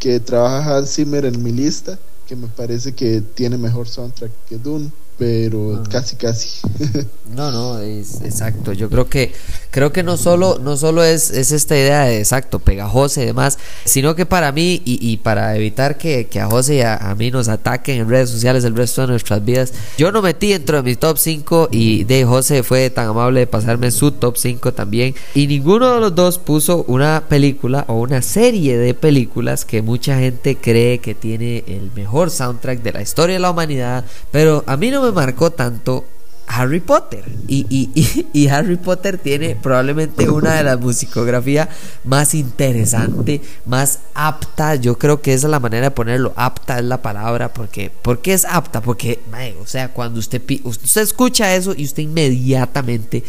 que 0.00 0.18
trabaja 0.18 0.76
Hans 0.76 0.94
Zimmer 0.94 1.24
en 1.24 1.40
mi 1.42 1.52
lista, 1.52 1.98
que 2.26 2.34
me 2.34 2.48
parece 2.48 2.92
que 2.92 3.20
tiene 3.20 3.58
mejor 3.58 3.88
soundtrack 3.88 4.32
que 4.48 4.58
Dune 4.58 4.90
pero 5.22 5.76
ah. 5.76 5.88
casi 5.88 6.16
casi. 6.16 6.48
no, 7.36 7.52
no, 7.52 7.78
es 7.78 8.22
exacto. 8.22 8.72
Yo 8.72 8.90
creo 8.90 9.08
que 9.08 9.32
creo 9.70 9.92
que 9.92 10.02
no 10.02 10.16
solo 10.16 10.58
no 10.60 10.76
solo 10.76 11.04
es, 11.04 11.30
es 11.30 11.52
esta 11.52 11.76
idea 11.76 12.02
de 12.02 12.18
exacto, 12.18 12.58
pegajosa 12.58 13.22
y 13.22 13.26
demás, 13.26 13.56
sino 13.84 14.16
que 14.16 14.26
para 14.26 14.50
mí 14.50 14.82
y, 14.84 15.16
para 15.18 15.54
evitar 15.56 15.96
que, 15.96 16.28
a 16.40 16.46
José 16.46 16.76
y 16.76 16.80
a, 16.80 17.14
mí 17.16 17.30
nos 17.30 17.48
ataquen 17.48 18.00
en 18.00 18.08
redes 18.08 18.30
sociales 18.30 18.64
el 18.64 18.74
resto 18.74 19.02
de 19.02 19.08
nuestras 19.08 19.44
vidas, 19.44 19.72
yo 19.96 20.10
no 20.10 20.22
metí 20.22 20.48
dentro 20.48 20.78
de 20.78 20.82
mi 20.82 20.96
top 20.96 21.16
5 21.18 21.68
y 21.70 22.02
de 22.02 22.24
José 22.24 22.64
fue 22.64 22.90
tan 22.90 23.08
amable 23.08 23.40
de 23.40 23.46
pasarme 23.46 23.92
su 23.92 24.10
top 24.10 24.36
5 24.36 24.72
también 24.72 25.14
y 25.34 25.46
ninguno 25.46 25.94
de 25.94 26.00
los 26.00 26.14
dos 26.14 26.38
puso 26.38 26.84
una 26.88 27.24
película 27.28 27.84
o 27.86 27.94
una 27.94 28.22
serie 28.22 28.76
de 28.76 28.94
películas 28.94 29.64
que 29.64 29.82
mucha 29.82 30.18
gente 30.18 30.56
cree 30.56 30.98
que 30.98 31.14
tiene 31.14 31.62
el 31.68 31.92
mejor 31.94 32.30
soundtrack 32.30 32.82
de 32.82 32.92
la 32.92 33.02
historia 33.02 33.34
de 33.34 33.40
la 33.40 33.50
humanidad, 33.52 34.04
pero 34.32 34.64
a 34.66 34.76
mí 34.76 34.90
no 34.90 35.02
me 35.02 35.11
marcó 35.12 35.50
tanto 35.50 36.04
Harry 36.46 36.80
Potter. 36.80 37.24
Y, 37.48 37.90
y, 38.32 38.48
Harry 38.48 38.76
Potter 38.76 39.18
tiene 39.18 39.56
probablemente 39.56 40.28
una 40.28 40.54
de 40.54 40.62
las 40.64 40.78
musicografías 40.80 41.68
más 42.04 42.34
interesante, 42.34 43.40
más 43.66 44.00
apta. 44.14 44.74
Yo 44.74 44.98
creo 44.98 45.22
que 45.22 45.32
esa 45.32 45.46
es 45.46 45.50
la 45.50 45.60
manera 45.60 45.86
de 45.86 45.90
ponerlo. 45.90 46.32
Apta 46.36 46.78
es 46.78 46.84
la 46.84 47.00
palabra. 47.00 47.52
Porque, 47.52 47.90
¿Por 47.90 48.20
qué 48.20 48.34
es 48.34 48.44
apta? 48.44 48.80
Porque, 48.80 49.20
o 49.60 49.66
sea, 49.66 49.92
cuando 49.92 50.20
usted, 50.20 50.42
usted 50.64 51.02
escucha 51.02 51.54
eso 51.54 51.74
y 51.76 51.84
usted 51.84 52.02
inmediatamente 52.02 53.24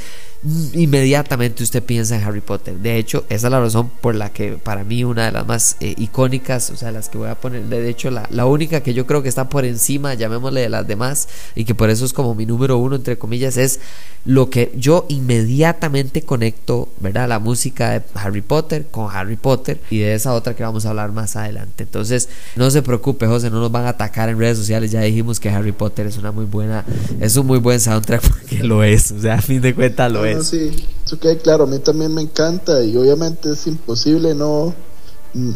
inmediatamente 0.73 1.63
usted 1.63 1.81
piensa 1.81 2.15
en 2.15 2.23
Harry 2.23 2.41
Potter. 2.41 2.75
De 2.75 2.97
hecho, 2.97 3.25
esa 3.29 3.47
es 3.47 3.51
la 3.51 3.59
razón 3.59 3.89
por 4.01 4.15
la 4.15 4.31
que 4.31 4.53
para 4.53 4.83
mí 4.83 5.03
una 5.03 5.25
de 5.25 5.31
las 5.31 5.47
más 5.47 5.77
eh, 5.79 5.95
icónicas, 5.97 6.69
o 6.69 6.75
sea, 6.75 6.91
las 6.91 7.09
que 7.09 7.17
voy 7.17 7.29
a 7.29 7.35
poner, 7.35 7.63
de 7.63 7.89
hecho, 7.89 8.11
la, 8.11 8.27
la, 8.29 8.45
única 8.45 8.81
que 8.81 8.93
yo 8.93 9.07
creo 9.07 9.23
que 9.23 9.29
está 9.29 9.47
por 9.47 9.63
encima, 9.63 10.13
llamémosle 10.13 10.61
de 10.61 10.69
las 10.69 10.85
demás, 10.85 11.29
y 11.55 11.63
que 11.63 11.75
por 11.75 11.89
eso 11.89 12.03
es 12.05 12.13
como 12.13 12.35
mi 12.35 12.45
número 12.45 12.77
uno, 12.77 12.97
entre 12.97 13.17
comillas, 13.17 13.57
es 13.57 13.79
lo 14.25 14.49
que 14.49 14.71
yo 14.77 15.05
inmediatamente 15.09 16.21
conecto, 16.21 16.87
¿verdad? 16.99 17.27
La 17.27 17.39
música 17.39 17.91
de 17.91 18.01
Harry 18.13 18.41
Potter 18.41 18.87
con 18.89 19.13
Harry 19.13 19.35
Potter 19.35 19.81
y 19.89 19.99
de 19.99 20.13
esa 20.13 20.33
otra 20.33 20.55
que 20.55 20.63
vamos 20.63 20.85
a 20.85 20.91
hablar 20.91 21.11
más 21.11 21.35
adelante. 21.35 21.83
Entonces, 21.83 22.29
no 22.55 22.71
se 22.71 22.81
preocupe, 22.81 23.27
José, 23.27 23.49
no 23.49 23.59
nos 23.59 23.71
van 23.71 23.85
a 23.85 23.89
atacar 23.89 24.29
en 24.29 24.39
redes 24.39 24.57
sociales. 24.57 24.91
Ya 24.91 25.01
dijimos 25.01 25.39
que 25.39 25.49
Harry 25.49 25.73
Potter 25.73 26.07
es 26.07 26.17
una 26.17 26.31
muy 26.31 26.45
buena, 26.45 26.85
es 27.19 27.35
un 27.35 27.47
muy 27.47 27.59
buen 27.59 27.79
soundtrack 27.79 28.21
porque 28.29 28.63
lo 28.63 28.83
es, 28.83 29.11
o 29.11 29.19
sea, 29.19 29.35
a 29.35 29.41
fin 29.41 29.61
de 29.61 29.75
cuentas 29.75 30.11
lo 30.11 30.25
es. 30.25 30.32
Sí, 30.41 30.71
eso 31.05 31.19
queda 31.19 31.37
claro, 31.37 31.65
a 31.65 31.67
mí 31.67 31.79
también 31.79 32.13
me 32.13 32.21
encanta 32.21 32.83
y 32.83 32.95
obviamente 32.95 33.51
es 33.51 33.67
imposible 33.67 34.33
no 34.33 34.73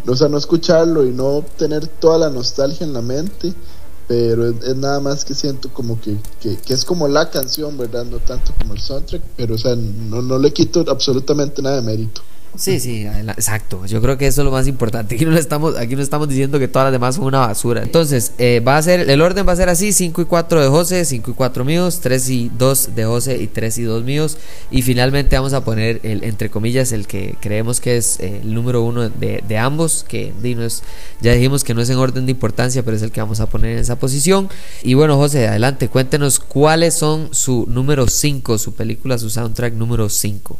o 0.07 0.15
sea, 0.15 0.27
no 0.27 0.37
escucharlo 0.37 1.05
y 1.05 1.11
no 1.11 1.43
tener 1.57 1.87
toda 1.87 2.17
la 2.17 2.29
nostalgia 2.29 2.85
en 2.85 2.93
la 2.93 3.01
mente, 3.01 3.53
pero 4.07 4.47
es, 4.47 4.75
nada 4.75 4.99
más 4.99 5.23
que 5.23 5.35
siento 5.35 5.71
como 5.71 5.99
que, 6.01 6.17
que, 6.41 6.57
es 6.73 6.83
como 6.83 7.07
la 7.07 7.29
canción, 7.29 7.77
¿verdad? 7.77 8.05
No 8.05 8.17
tanto 8.19 8.53
como 8.59 8.73
el 8.73 8.79
soundtrack, 8.79 9.21
pero 9.35 9.55
o 9.55 9.57
sea, 9.57 9.75
no, 9.75 10.21
no 10.21 10.39
le 10.39 10.51
quito 10.51 10.83
absolutamente 10.87 11.61
nada 11.61 11.77
de 11.77 11.81
mérito. 11.83 12.21
Sí, 12.57 12.79
sí, 12.79 13.05
exacto. 13.05 13.85
Yo 13.85 14.01
creo 14.01 14.17
que 14.17 14.25
eso 14.25 14.41
es 14.41 14.45
lo 14.45 14.51
más 14.51 14.67
importante. 14.67 15.15
Aquí 15.15 15.25
no 15.25 15.37
estamos, 15.37 15.77
aquí 15.77 15.95
no 15.95 16.01
estamos 16.01 16.27
diciendo 16.27 16.57
que 16.57 16.67
todas 16.67 16.87
las 16.87 16.91
demás 16.91 17.15
son 17.15 17.25
una 17.25 17.39
basura. 17.39 17.83
Entonces, 17.83 18.33
eh, 18.39 18.61
va 18.65 18.77
a 18.77 18.81
ser, 18.81 19.09
el 19.09 19.21
orden 19.21 19.47
va 19.47 19.51
a 19.51 19.55
ser 19.55 19.69
así: 19.69 19.93
5 19.93 20.21
y 20.21 20.25
4 20.25 20.61
de 20.63 20.67
José, 20.67 21.05
5 21.05 21.31
y 21.31 21.33
4 21.35 21.63
míos, 21.63 21.99
3 22.01 22.29
y 22.29 22.51
2 22.57 22.95
de 22.95 23.05
José 23.05 23.37
y 23.37 23.47
3 23.47 23.77
y 23.77 23.83
2 23.83 24.03
míos. 24.03 24.37
Y 24.71 24.81
finalmente 24.81 25.35
vamos 25.35 25.53
a 25.53 25.63
poner 25.63 25.99
el, 26.03 26.23
entre 26.23 26.49
comillas, 26.49 26.91
el 26.91 27.05
que 27.05 27.35
creemos 27.39 27.79
que 27.79 27.97
es 27.97 28.19
eh, 28.19 28.39
el 28.41 28.53
número 28.53 28.81
uno 28.81 29.07
de, 29.07 29.43
de 29.47 29.57
ambos, 29.57 30.03
que 30.07 30.33
ya 31.21 31.33
dijimos 31.33 31.63
que 31.63 31.73
no 31.73 31.81
es 31.81 31.89
en 31.89 31.97
orden 31.97 32.25
de 32.25 32.31
importancia, 32.31 32.83
pero 32.83 32.97
es 32.97 33.03
el 33.03 33.11
que 33.11 33.21
vamos 33.21 33.39
a 33.39 33.47
poner 33.47 33.73
en 33.73 33.79
esa 33.79 33.97
posición. 33.97 34.49
Y 34.81 34.95
bueno, 34.95 35.17
José, 35.17 35.47
adelante, 35.47 35.89
cuéntenos 35.89 36.39
cuáles 36.39 36.95
son 36.95 37.29
su 37.31 37.65
número 37.69 38.07
5, 38.07 38.57
su 38.57 38.73
película, 38.73 39.17
su 39.17 39.29
soundtrack 39.29 39.73
número 39.73 40.09
5. 40.09 40.59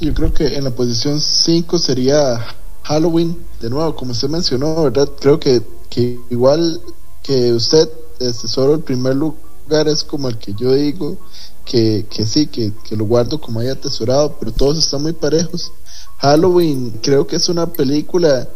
Yo 0.00 0.14
creo 0.14 0.32
que 0.32 0.56
en 0.56 0.64
la 0.64 0.70
posición 0.70 1.20
5 1.20 1.78
sería 1.78 2.44
Halloween, 2.82 3.36
de 3.60 3.70
nuevo, 3.70 3.96
como 3.96 4.12
usted 4.12 4.28
mencionó, 4.28 4.84
¿verdad? 4.84 5.08
Creo 5.20 5.40
que, 5.40 5.62
que 5.88 6.20
igual 6.30 6.80
que 7.22 7.52
usted, 7.52 7.88
este, 8.20 8.46
solo 8.46 8.74
el 8.74 8.80
primer 8.80 9.16
lugar 9.16 9.88
es 9.88 10.04
como 10.04 10.28
el 10.28 10.38
que 10.38 10.52
yo 10.54 10.72
digo, 10.72 11.16
que, 11.64 12.06
que 12.08 12.26
sí, 12.26 12.46
que, 12.46 12.72
que 12.84 12.96
lo 12.96 13.06
guardo 13.06 13.40
como 13.40 13.60
haya 13.60 13.72
atesorado, 13.72 14.36
pero 14.38 14.52
todos 14.52 14.78
están 14.78 15.02
muy 15.02 15.12
parejos. 15.12 15.72
Halloween 16.18 16.98
creo 17.02 17.26
que 17.26 17.36
es 17.36 17.48
una 17.48 17.66
película 17.66 18.48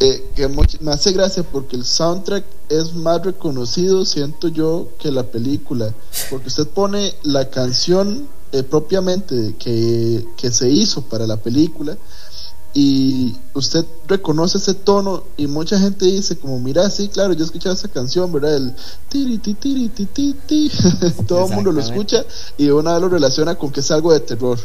eh, 0.00 0.30
que 0.34 0.48
me 0.48 0.92
hace 0.92 1.12
gracia 1.12 1.42
porque 1.42 1.76
el 1.76 1.84
soundtrack 1.84 2.44
es 2.68 2.94
más 2.94 3.22
reconocido, 3.22 4.04
siento 4.04 4.48
yo, 4.48 4.88
que 4.98 5.10
la 5.10 5.24
película, 5.24 5.94
porque 6.30 6.48
usted 6.48 6.66
pone 6.68 7.14
la 7.22 7.50
canción 7.50 8.28
eh, 8.52 8.62
propiamente 8.62 9.54
que, 9.58 10.26
que 10.36 10.50
se 10.50 10.68
hizo 10.68 11.02
para 11.02 11.26
la 11.26 11.36
película. 11.36 11.96
Y 12.72 13.36
usted 13.54 13.84
reconoce 14.06 14.58
ese 14.58 14.74
tono 14.74 15.24
y 15.36 15.48
mucha 15.48 15.78
gente 15.78 16.04
dice 16.04 16.38
como 16.38 16.60
mira 16.60 16.88
sí 16.88 17.08
claro 17.08 17.32
yo 17.32 17.40
he 17.42 17.46
escuchado 17.46 17.74
esa 17.74 17.88
canción 17.88 18.30
verdad 18.30 18.54
el 18.54 18.72
tiri 19.08 19.38
tiri 19.38 19.88
tiri 19.88 20.70
todo 21.26 21.48
el 21.48 21.52
mundo 21.52 21.72
lo 21.72 21.80
escucha 21.80 22.24
y 22.56 22.70
una 22.70 22.92
vez 22.92 23.02
lo 23.02 23.08
relaciona 23.08 23.56
con 23.56 23.72
que 23.72 23.80
es 23.80 23.90
algo 23.90 24.12
de 24.12 24.20
terror. 24.20 24.58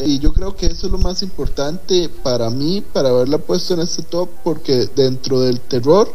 Y 0.00 0.18
yo 0.18 0.32
creo 0.32 0.54
que 0.54 0.66
eso 0.66 0.86
es 0.86 0.92
lo 0.92 0.98
más 0.98 1.22
importante 1.22 2.08
para 2.08 2.50
mí 2.50 2.80
para 2.80 3.10
haberla 3.10 3.38
puesto 3.38 3.74
en 3.74 3.80
este 3.80 4.02
top 4.02 4.28
porque 4.42 4.88
dentro 4.96 5.40
del 5.40 5.60
terror 5.60 6.12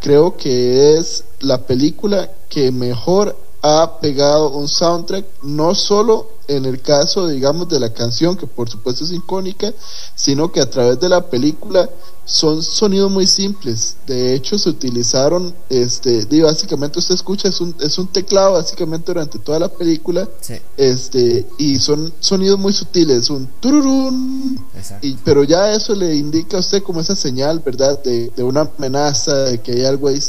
creo 0.00 0.36
que 0.36 0.98
es 0.98 1.24
la 1.40 1.66
película 1.66 2.30
que 2.48 2.70
mejor 2.70 3.36
ha 3.62 3.98
pegado 4.00 4.50
un 4.50 4.68
soundtrack, 4.68 5.24
no 5.42 5.74
solo 5.74 6.28
en 6.50 6.64
el 6.64 6.82
caso, 6.82 7.28
digamos, 7.28 7.68
de 7.68 7.78
la 7.78 7.92
canción, 7.92 8.36
que 8.36 8.46
por 8.46 8.68
supuesto 8.68 9.04
es 9.04 9.12
icónica, 9.12 9.72
sino 10.14 10.50
que 10.50 10.60
a 10.60 10.68
través 10.68 10.98
de 10.98 11.08
la 11.08 11.30
película 11.30 11.88
son 12.24 12.62
sonidos 12.62 13.10
muy 13.10 13.26
simples. 13.26 13.96
De 14.06 14.34
hecho, 14.34 14.58
se 14.58 14.68
utilizaron, 14.68 15.54
este, 15.68 16.26
básicamente 16.42 16.98
usted 16.98 17.14
escucha, 17.14 17.48
es 17.48 17.60
un, 17.60 17.74
es 17.80 17.98
un 17.98 18.08
teclado 18.08 18.54
básicamente 18.54 19.12
durante 19.12 19.38
toda 19.38 19.60
la 19.60 19.68
película, 19.68 20.28
este, 20.76 21.46
y 21.58 21.78
son 21.78 22.12
sonidos 22.18 22.58
muy 22.58 22.72
sutiles, 22.72 23.30
un 23.30 23.46
tururún, 23.60 24.64
y, 25.02 25.14
pero 25.24 25.44
ya 25.44 25.72
eso 25.72 25.94
le 25.94 26.16
indica 26.16 26.56
a 26.56 26.60
usted 26.60 26.82
como 26.82 27.00
esa 27.00 27.14
señal, 27.14 27.60
¿verdad?, 27.60 28.02
de, 28.02 28.30
de 28.30 28.42
una 28.42 28.68
amenaza, 28.76 29.34
de 29.44 29.60
que 29.60 29.72
hay 29.72 29.84
algo 29.84 30.08
ahí 30.08 30.20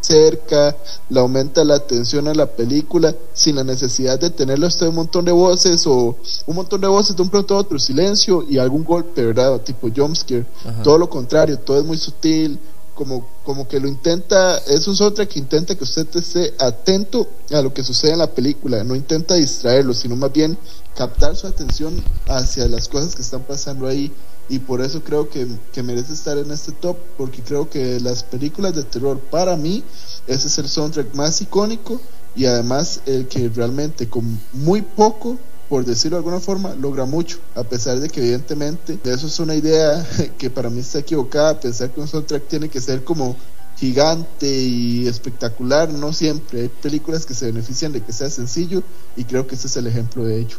cerca, 0.00 0.76
le 1.08 1.20
aumenta 1.20 1.64
la 1.64 1.74
atención 1.74 2.28
a 2.28 2.34
la 2.34 2.46
película 2.46 3.14
sin 3.32 3.56
la 3.56 3.64
necesidad 3.64 4.18
de 4.18 4.30
tenerlo 4.30 4.66
hasta 4.66 4.88
un 4.88 4.94
montón 4.94 5.24
de 5.24 5.32
voces 5.32 5.86
o 5.86 6.16
un 6.46 6.56
montón 6.56 6.80
de 6.80 6.88
voces 6.88 7.16
de 7.16 7.22
un 7.22 7.28
pronto 7.28 7.54
a 7.54 7.58
otro, 7.58 7.78
silencio 7.78 8.44
y 8.48 8.58
algún 8.58 8.84
golpe, 8.84 9.24
¿verdad? 9.24 9.60
Tipo 9.60 9.88
jumpscare. 9.94 10.46
Todo 10.82 10.98
lo 10.98 11.08
contrario, 11.08 11.58
todo 11.58 11.78
es 11.78 11.84
muy 11.84 11.98
sutil, 11.98 12.58
como, 13.00 13.26
como 13.44 13.66
que 13.66 13.80
lo 13.80 13.88
intenta, 13.88 14.58
es 14.58 14.86
un 14.86 14.94
soundtrack 14.94 15.30
que 15.30 15.38
intenta 15.38 15.74
que 15.74 15.84
usted 15.84 16.06
esté 16.14 16.52
atento 16.58 17.26
a 17.50 17.62
lo 17.62 17.72
que 17.72 17.82
sucede 17.82 18.12
en 18.12 18.18
la 18.18 18.26
película, 18.26 18.84
no 18.84 18.94
intenta 18.94 19.36
distraerlo, 19.36 19.94
sino 19.94 20.16
más 20.16 20.30
bien 20.32 20.58
captar 20.94 21.34
su 21.34 21.46
atención 21.46 21.94
hacia 22.28 22.68
las 22.68 22.88
cosas 22.88 23.14
que 23.14 23.22
están 23.22 23.40
pasando 23.44 23.86
ahí 23.86 24.12
y 24.50 24.58
por 24.58 24.82
eso 24.82 25.02
creo 25.02 25.30
que, 25.30 25.46
merece 25.82 26.12
estar 26.12 26.36
en 26.36 26.50
este 26.50 26.72
top, 26.72 26.96
porque 27.16 27.40
creo 27.40 27.70
que 27.70 28.00
las 28.00 28.24
películas 28.24 28.74
de 28.74 28.82
terror, 28.82 29.18
para 29.18 29.56
mí, 29.56 29.84
ese 30.26 30.48
es 30.48 30.58
el 30.58 30.68
soundtrack 30.68 31.14
más 31.14 31.40
icónico 31.40 32.00
y 32.34 32.46
además 32.46 33.00
el 33.06 33.28
que 33.28 33.48
realmente 33.48 34.08
con 34.08 34.40
muy 34.52 34.82
poco, 34.82 35.38
por 35.68 35.84
decirlo 35.84 36.16
de 36.16 36.24
alguna 36.24 36.40
forma, 36.40 36.74
logra 36.74 37.04
mucho, 37.04 37.38
a 37.54 37.62
pesar 37.62 38.00
de 38.00 38.08
que 38.08 38.20
evidentemente 38.20 38.98
eso 39.04 39.28
es 39.28 39.38
una 39.38 39.54
idea 39.54 40.04
que 40.38 40.50
para 40.50 40.68
mí 40.68 40.80
está 40.80 40.98
equivocada, 40.98 41.60
pensar 41.60 41.90
que 41.90 42.00
un 42.00 42.08
soundtrack 42.08 42.48
tiene 42.48 42.68
que 42.68 42.80
ser 42.80 43.04
como 43.04 43.36
gigante 43.76 44.52
y 44.52 45.06
espectacular, 45.06 45.90
no 45.90 46.12
siempre, 46.12 46.62
hay 46.62 46.68
películas 46.68 47.24
que 47.24 47.34
se 47.34 47.46
benefician 47.46 47.92
de 47.92 48.02
que 48.02 48.12
sea 48.12 48.28
sencillo 48.28 48.82
y 49.16 49.22
creo 49.24 49.46
que 49.46 49.54
este 49.54 49.68
es 49.68 49.76
el 49.76 49.86
ejemplo 49.86 50.24
de 50.24 50.40
ello. 50.40 50.56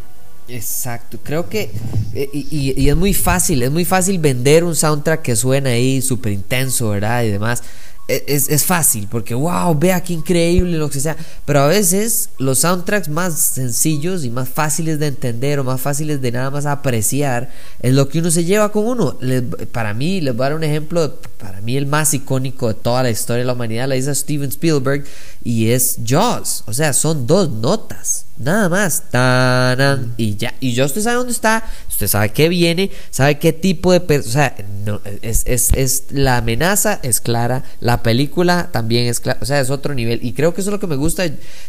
Exacto, 0.48 1.18
creo 1.24 1.48
que 1.48 1.72
eh, 2.14 2.30
y, 2.34 2.90
es 2.90 2.96
muy 2.96 3.14
fácil, 3.14 3.64
es 3.64 3.72
muy 3.72 3.86
fácil 3.86 4.20
vender 4.20 4.64
un 4.64 4.76
soundtrack 4.76 5.22
que 5.22 5.36
suena 5.36 5.70
ahí 5.70 6.02
súper 6.02 6.34
intenso, 6.34 6.90
¿verdad? 6.90 7.24
Y 7.24 7.30
demás. 7.30 7.64
E, 8.08 8.26
es, 8.28 8.50
es, 8.50 8.66
fácil 8.66 9.08
porque, 9.10 9.34
wow, 9.34 9.78
vea 9.78 10.04
qué 10.04 10.14
increíble 10.14 10.78
lo 10.78 10.90
que 10.90 11.00
sea. 11.00 11.16
Pero 11.46 11.62
a 11.62 11.68
veces 11.68 12.30
los 12.38 12.60
soundtracks 12.60 13.08
más 13.08 13.40
sencillos 13.40 14.26
y 14.26 14.30
más 14.30 14.50
fáciles 14.50 15.00
de 15.00 15.08
entender 15.08 15.60
o 15.60 15.64
más 15.64 15.80
fáciles 15.80 16.22
de 16.22 16.32
nada 16.32 16.50
más 16.50 16.66
apreciar 16.66 17.50
es 17.82 17.94
lo 17.94 18.10
que 18.10 18.20
uno 18.20 18.30
se 18.32 18.44
lleva 18.44 18.72
con 18.72 18.86
uno. 18.86 19.18
para 19.72 19.94
mí, 19.94 20.20
les 20.20 20.36
voy 20.36 20.46
a 20.46 20.50
dar 20.50 20.58
un 20.58 20.64
ejemplo, 20.64 21.18
para 21.42 21.60
mí 21.62 21.76
el 21.76 21.88
más 21.88 22.14
icónico 22.14 22.68
de 22.68 22.76
toda 22.76 23.04
la 23.04 23.10
historia 23.10 23.40
de 23.40 23.48
la 23.48 23.54
humanidad 23.54 23.88
la 23.88 23.96
hizo 23.96 24.14
Steven 24.14 24.50
Spielberg 24.50 25.04
y 25.44 25.72
es 25.72 25.98
Jaws. 26.06 26.64
O 26.68 26.74
sea, 26.74 26.94
son 26.94 27.26
dos 27.28 27.50
notas 27.50 28.26
Nada 28.42 28.70
más. 28.70 29.04
Tanan, 29.12 30.16
y 30.18 30.36
ya. 30.36 30.54
Y 30.60 30.74
ya 30.74 30.86
usted 30.86 31.02
sabe 31.02 31.18
dónde 31.18 31.32
está. 31.32 31.64
Usted 31.90 32.08
sabe 32.08 32.30
qué 32.30 32.50
viene. 32.50 32.90
Sabe 33.12 33.38
qué 33.38 33.54
tipo 33.54 33.98
de. 33.98 34.20
O 34.20 34.24
sea, 34.24 34.56
no, 34.84 35.00
es, 35.22 35.44
es, 35.46 35.72
es, 35.74 36.06
la 36.10 36.38
amenaza 36.38 37.00
es 37.04 37.22
clara. 37.22 37.64
La 37.80 38.02
película 38.02 38.70
también 38.72 39.06
es 39.06 39.20
clara. 39.20 39.40
O 39.42 39.46
sea, 39.46 39.60
es 39.60 39.70
otro 39.70 39.94
nivel. 39.94 40.20
Y 40.24 40.34
creo 40.34 40.54
que 40.54 40.62
eso 40.62 40.72
es 40.72 40.74
lo 40.74 40.80
que 40.80 40.88
me 40.88 40.96
gusta 40.96 41.24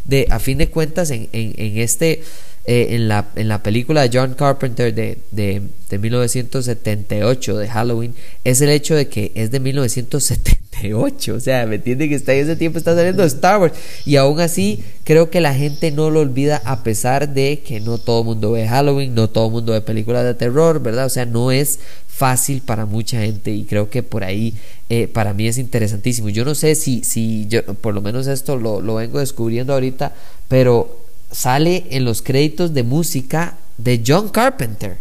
de, 0.04 0.26
a 0.30 0.38
fin 0.38 0.58
de 0.58 0.70
cuentas, 0.70 1.10
en, 1.10 1.28
en, 1.32 1.54
en 1.58 1.78
este 1.78 2.24
eh, 2.64 2.88
en, 2.90 3.08
la, 3.08 3.28
en 3.34 3.48
la 3.48 3.60
película 3.60 4.06
de 4.06 4.16
John 4.16 4.34
Carpenter 4.34 4.94
de, 4.94 5.18
de, 5.32 5.62
de, 5.90 5.98
1978 5.98 7.58
de 7.58 7.68
Halloween 7.68 8.14
es 8.44 8.60
el 8.60 8.68
hecho 8.68 8.94
de 8.94 9.08
que 9.08 9.32
es 9.34 9.50
de 9.50 9.58
1978. 9.58 11.34
O 11.34 11.40
sea, 11.40 11.66
¿me 11.66 11.74
entiende 11.76 12.08
que 12.08 12.14
está 12.14 12.32
en 12.34 12.44
ese 12.44 12.54
tiempo 12.54 12.78
está 12.78 12.94
saliendo 12.94 13.24
Star 13.24 13.60
Wars? 13.60 13.74
Y 14.06 14.14
aún 14.14 14.38
así 14.38 14.84
creo 15.02 15.28
que 15.28 15.40
la 15.40 15.54
gente 15.54 15.90
no 15.90 16.10
lo 16.10 16.20
olvida 16.20 16.62
a 16.64 16.84
pesar 16.84 17.34
de 17.34 17.62
que 17.66 17.80
no 17.80 17.98
todo 17.98 18.20
el 18.20 18.26
mundo 18.26 18.52
ve 18.52 18.68
Halloween, 18.68 19.12
no 19.12 19.28
todo 19.28 19.46
el 19.46 19.52
mundo 19.52 19.72
ve 19.72 19.80
películas 19.80 20.24
de 20.24 20.34
terror, 20.34 20.80
¿verdad? 20.80 21.06
O 21.06 21.10
sea, 21.10 21.26
no 21.26 21.50
es 21.50 21.80
fácil 22.06 22.60
para 22.60 22.86
mucha 22.86 23.20
gente 23.22 23.50
y 23.50 23.64
creo 23.64 23.90
que 23.90 24.04
por 24.04 24.22
ahí 24.22 24.54
eh, 24.88 25.08
para 25.08 25.34
mí 25.34 25.48
es 25.48 25.58
interesantísimo. 25.58 26.28
Yo 26.28 26.44
no 26.44 26.54
sé 26.54 26.76
si, 26.76 27.02
si 27.02 27.48
yo, 27.48 27.64
por 27.64 27.92
lo 27.92 28.02
menos 28.02 28.28
esto 28.28 28.56
lo, 28.56 28.80
lo 28.80 28.94
vengo 28.94 29.18
descubriendo 29.18 29.72
ahorita, 29.72 30.14
pero 30.46 31.01
sale 31.32 31.86
en 31.90 32.04
los 32.04 32.22
créditos 32.22 32.72
de 32.74 32.82
música 32.82 33.58
de 33.78 34.02
John 34.06 34.28
Carpenter. 34.28 34.98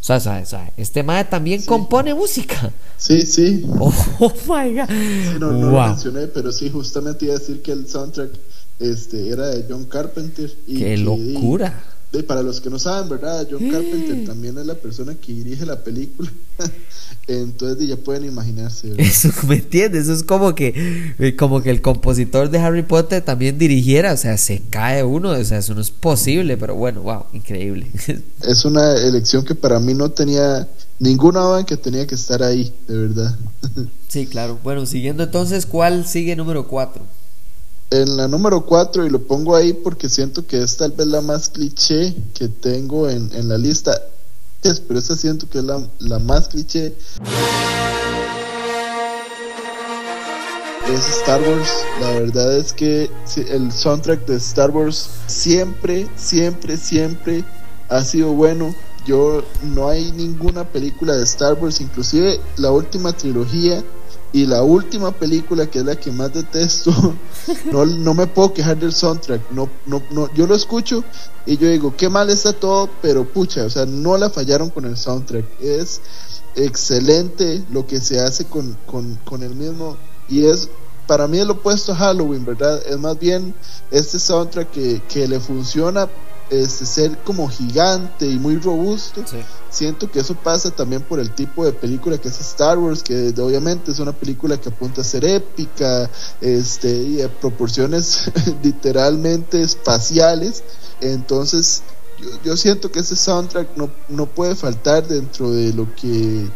O 0.00 0.04
sea, 0.04 0.18
¿sabes? 0.18 0.54
este 0.76 1.02
mae 1.02 1.24
también 1.24 1.62
compone 1.62 2.14
música. 2.14 2.72
Sí, 2.96 3.22
sí. 3.22 3.64
Oh, 4.18 4.32
my 4.46 4.74
god. 4.74 4.90
no, 5.38 5.52
no 5.52 5.70
lo 5.70 5.86
mencioné, 5.86 6.26
pero 6.26 6.52
sí, 6.52 6.68
justamente 6.70 7.26
iba 7.26 7.34
a 7.34 7.38
decir 7.38 7.62
que 7.62 7.72
el 7.72 7.88
soundtrack 7.88 8.30
este, 8.80 9.28
era 9.28 9.46
de 9.48 9.64
John 9.68 9.84
Carpenter. 9.84 10.54
Y 10.66 10.78
¡Qué 10.78 10.96
locura! 10.96 11.82
Para 12.26 12.42
los 12.42 12.60
que 12.60 12.70
no 12.70 12.78
saben, 12.78 13.08
¿verdad? 13.08 13.46
John 13.50 13.70
Carpenter 13.70 14.24
también 14.24 14.58
es 14.58 14.66
la 14.66 14.74
persona 14.74 15.14
que 15.14 15.32
dirige 15.32 15.64
la 15.64 15.82
película. 15.82 16.30
Entonces 17.28 17.86
ya 17.86 17.96
pueden 17.96 18.24
imaginarse. 18.24 18.92
Eso, 18.98 19.28
¿me 19.46 19.56
entiendes? 19.56 20.04
Eso 20.04 20.14
es 20.14 20.24
como 20.24 20.54
que, 20.56 21.14
eh, 21.18 21.36
como 21.36 21.62
que 21.62 21.70
el 21.70 21.80
compositor 21.80 22.50
de 22.50 22.58
Harry 22.58 22.82
Potter 22.82 23.22
también 23.22 23.58
dirigiera, 23.58 24.12
o 24.12 24.16
sea, 24.16 24.36
se 24.38 24.62
cae 24.70 25.04
uno, 25.04 25.30
o 25.30 25.44
sea, 25.44 25.58
eso 25.58 25.74
no 25.74 25.80
es 25.80 25.90
posible, 25.90 26.56
pero 26.56 26.74
bueno, 26.74 27.02
wow, 27.02 27.26
increíble. 27.32 27.86
Es 28.42 28.64
una 28.64 28.94
elección 28.94 29.44
que 29.44 29.54
para 29.54 29.78
mí 29.78 29.94
no 29.94 30.10
tenía 30.10 30.66
ninguna 30.98 31.40
banda 31.40 31.66
que 31.66 31.76
tenía 31.76 32.06
que 32.06 32.16
estar 32.16 32.42
ahí, 32.42 32.74
de 32.88 32.96
verdad. 32.96 33.38
Sí, 34.08 34.26
claro. 34.26 34.58
Bueno, 34.64 34.86
siguiendo 34.86 35.22
entonces, 35.22 35.66
¿cuál 35.66 36.04
sigue 36.04 36.34
número 36.34 36.66
4? 36.66 37.19
En 37.90 38.16
la 38.16 38.28
número 38.28 38.64
4, 38.64 39.04
y 39.04 39.10
lo 39.10 39.20
pongo 39.22 39.56
ahí 39.56 39.72
porque 39.72 40.08
siento 40.08 40.46
que 40.46 40.62
es 40.62 40.76
tal 40.76 40.92
vez 40.92 41.08
la 41.08 41.20
más 41.20 41.48
cliché 41.48 42.14
que 42.34 42.48
tengo 42.48 43.08
en, 43.08 43.30
en 43.34 43.48
la 43.48 43.58
lista. 43.58 44.00
Es, 44.62 44.80
pero 44.80 45.00
esa 45.00 45.16
siento 45.16 45.48
que 45.48 45.58
es 45.58 45.64
la, 45.64 45.84
la 45.98 46.18
más 46.20 46.48
cliché. 46.48 46.94
Es 50.88 51.08
Star 51.18 51.40
Wars. 51.40 51.70
La 52.00 52.10
verdad 52.12 52.56
es 52.56 52.72
que 52.72 53.10
el 53.48 53.72
soundtrack 53.72 54.26
de 54.26 54.36
Star 54.36 54.70
Wars 54.70 55.08
siempre, 55.26 56.08
siempre, 56.16 56.76
siempre 56.76 57.44
ha 57.88 58.04
sido 58.04 58.32
bueno. 58.32 58.74
Yo 59.06 59.42
no 59.62 59.88
hay 59.88 60.12
ninguna 60.12 60.64
película 60.64 61.16
de 61.16 61.24
Star 61.24 61.54
Wars, 61.54 61.80
inclusive 61.80 62.38
la 62.56 62.70
última 62.70 63.12
trilogía 63.12 63.82
y 64.32 64.46
la 64.46 64.62
última 64.62 65.10
película, 65.10 65.66
que 65.66 65.80
es 65.80 65.84
la 65.84 65.96
que 65.96 66.12
más 66.12 66.32
detesto, 66.32 66.92
no, 67.72 67.84
no 67.84 68.14
me 68.14 68.26
puedo 68.28 68.54
quejar 68.54 68.78
del 68.78 68.92
soundtrack. 68.92 69.50
No, 69.50 69.68
no, 69.86 70.02
no, 70.10 70.32
yo 70.34 70.46
lo 70.46 70.54
escucho 70.54 71.02
y 71.46 71.56
yo 71.56 71.68
digo, 71.68 71.94
qué 71.96 72.08
mal 72.08 72.30
está 72.30 72.52
todo, 72.52 72.88
pero 73.02 73.24
pucha, 73.24 73.64
o 73.64 73.70
sea, 73.70 73.86
no 73.86 74.16
la 74.16 74.30
fallaron 74.30 74.70
con 74.70 74.84
el 74.84 74.96
soundtrack. 74.96 75.44
Es 75.60 76.00
excelente 76.54 77.64
lo 77.70 77.86
que 77.86 78.00
se 78.00 78.20
hace 78.20 78.44
con, 78.44 78.76
con, 78.86 79.18
con 79.24 79.42
el 79.42 79.54
mismo. 79.56 79.96
Y 80.28 80.44
es, 80.44 80.68
para 81.08 81.26
mí, 81.26 81.38
el 81.38 81.50
opuesto 81.50 81.92
a 81.92 81.96
Halloween, 81.96 82.44
¿verdad? 82.44 82.80
Es 82.86 82.98
más 82.98 83.18
bien 83.18 83.52
este 83.90 84.20
soundtrack 84.20 84.70
que, 84.70 85.02
que 85.08 85.26
le 85.26 85.40
funciona 85.40 86.08
este, 86.50 86.84
ser 86.84 87.18
como 87.18 87.48
gigante 87.48 88.26
y 88.26 88.38
muy 88.38 88.58
robusto. 88.58 89.24
Siento 89.70 90.10
que 90.10 90.20
eso 90.20 90.34
pasa 90.34 90.70
también 90.70 91.02
por 91.02 91.20
el 91.20 91.32
tipo 91.34 91.64
de 91.64 91.72
película 91.72 92.18
que 92.18 92.28
es 92.28 92.40
Star 92.40 92.76
Wars, 92.76 93.02
que 93.02 93.32
obviamente 93.38 93.92
es 93.92 94.00
una 94.00 94.12
película 94.12 94.60
que 94.60 94.68
apunta 94.68 95.00
a 95.00 95.04
ser 95.04 95.24
épica, 95.24 96.10
este, 96.40 96.88
y 96.90 97.14
de 97.16 97.28
proporciones 97.28 98.30
literalmente 98.62 99.62
espaciales. 99.62 100.64
Entonces, 101.00 101.82
yo, 102.44 102.56
siento 102.56 102.90
que 102.90 103.00
ese 103.00 103.16
soundtrack 103.16 103.76
no, 103.76 103.90
no 104.08 104.26
puede 104.26 104.54
faltar 104.54 105.06
dentro 105.06 105.50
de 105.50 105.72
lo 105.72 105.94
que 105.94 106.46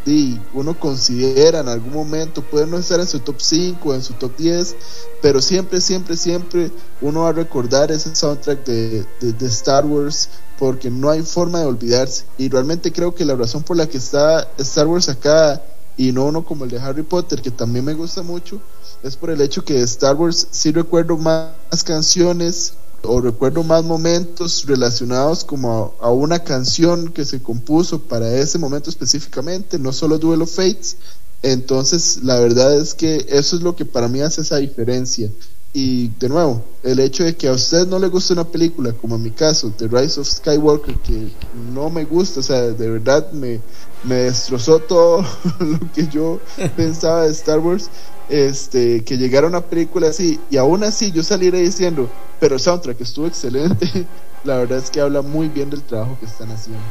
uno 0.53 0.79
considera 0.79 1.61
en 1.61 1.69
algún 1.69 1.93
momento, 1.93 2.43
puede 2.43 2.67
no 2.67 2.79
estar 2.79 3.01
en 3.01 3.07
su 3.07 3.21
top 3.21 3.37
5, 3.41 3.95
en 3.95 4.03
su 4.03 4.15
top 4.15 4.37
10, 4.37 4.77
pero 5.23 5.41
siempre, 5.41 5.81
siempre, 5.81 6.17
siempre 6.17 6.71
uno 7.01 7.23
va 7.23 7.31
a 7.31 7.33
recordar 7.33 7.91
ese 7.93 8.15
soundtrack 8.15 8.65
de, 8.65 9.07
de, 9.21 9.47
Star 9.47 9.87
Wars 9.87 10.29
porque 10.59 10.91
no 10.91 11.11
hay 11.11 11.23
forma 11.23 11.61
de 11.61 11.67
olvidarse. 11.67 12.25
Y 12.39 12.49
realmente 12.49 12.93
creo 12.93 13.15
que 13.15 13.25
la 13.25 13.35
razón 13.35 13.63
por 13.63 13.77
la 13.77 13.89
que 13.89 13.99
está 13.99 14.49
Star 14.59 14.87
Wars 14.87 15.09
acá 15.09 15.63
y 15.97 16.13
no 16.13 16.27
uno 16.27 16.45
como 16.45 16.65
el 16.65 16.71
de 16.71 16.81
Harry 16.81 17.03
Potter, 17.03 17.41
que 17.41 17.51
también 17.51 17.85
me 17.85 17.95
gusta 17.95 18.23
mucho, 18.23 18.61
es 19.03 19.17
por 19.17 19.31
el 19.31 19.41
hecho 19.41 19.65
que 19.65 19.75
de 19.75 19.83
Star 19.83 20.17
Wars 20.17 20.49
sí 20.51 20.73
recuerdo 20.73 21.17
más 21.17 21.53
canciones 21.85 22.75
o 23.05 23.21
recuerdo 23.21 23.63
más 23.63 23.85
momentos 23.85 24.65
relacionados 24.67 25.45
como 25.45 25.95
a, 26.01 26.11
una 26.11 26.41
canción 26.41 27.13
que 27.13 27.25
se 27.25 27.43
compuso 27.43 28.01
para 28.01 28.35
ese 28.35 28.59
momento 28.59 28.91
específicamente, 28.91 29.79
no 29.79 29.93
solo 29.93 30.19
Duel 30.19 30.43
of 30.43 30.55
Fates. 30.55 30.97
Entonces, 31.43 32.21
la 32.23 32.41
verdad 32.41 32.77
es 32.77 32.95
que 32.95 33.27
eso 33.29 33.57
es 33.57 33.63
lo 33.63 33.77
que 33.77 33.85
para 33.85 34.09
mí 34.09 34.21
hace 34.21 34.41
esa 34.41 34.57
diferencia. 34.57 35.31
Y 35.77 36.09
de 36.21 36.29
nuevo, 36.29 36.63
el 36.85 37.01
hecho 37.01 37.25
de 37.25 37.35
que 37.35 37.49
a 37.49 37.53
usted 37.53 37.89
no 37.89 37.99
le 37.99 38.07
guste 38.07 38.33
una 38.33 38.45
película, 38.45 38.93
como 38.93 39.17
en 39.17 39.25
mi 39.25 39.33
caso, 39.33 39.73
The 39.77 39.89
Rise 39.89 40.21
of 40.21 40.29
Skywalker, 40.29 40.97
que 41.01 41.33
no 41.73 41.91
me 41.91 42.05
gusta, 42.05 42.41
o 42.41 42.43
sea, 42.45 42.61
de 42.63 42.91
verdad 42.91 43.33
me, 43.33 43.61
me 44.05 44.15
destrozó 44.15 44.79
todo 44.79 45.25
lo 45.59 45.93
que 45.93 46.07
yo 46.07 46.39
pensaba 46.77 47.25
de 47.25 47.33
Star 47.33 47.59
Wars, 47.59 47.91
este, 48.29 49.05
que 49.05 49.17
llegara 49.17 49.47
una 49.47 49.61
película 49.61 50.09
así, 50.09 50.41
y 50.51 50.57
aún 50.57 50.85
así 50.85 51.13
yo 51.13 51.23
saliera 51.23 51.59
diciendo, 51.59 52.09
pero 52.41 52.55
el 52.55 52.61
soundtrack 52.61 53.01
estuvo 53.01 53.27
excelente. 53.27 53.89
La 54.45 54.59
verdad 54.59 54.79
es 54.79 54.91
que 54.91 55.01
habla 55.01 55.23
muy 55.23 55.49
bien 55.49 55.71
del 55.71 55.83
trabajo 55.83 56.19
que 56.21 56.27
están 56.27 56.51
haciendo. 56.51 56.83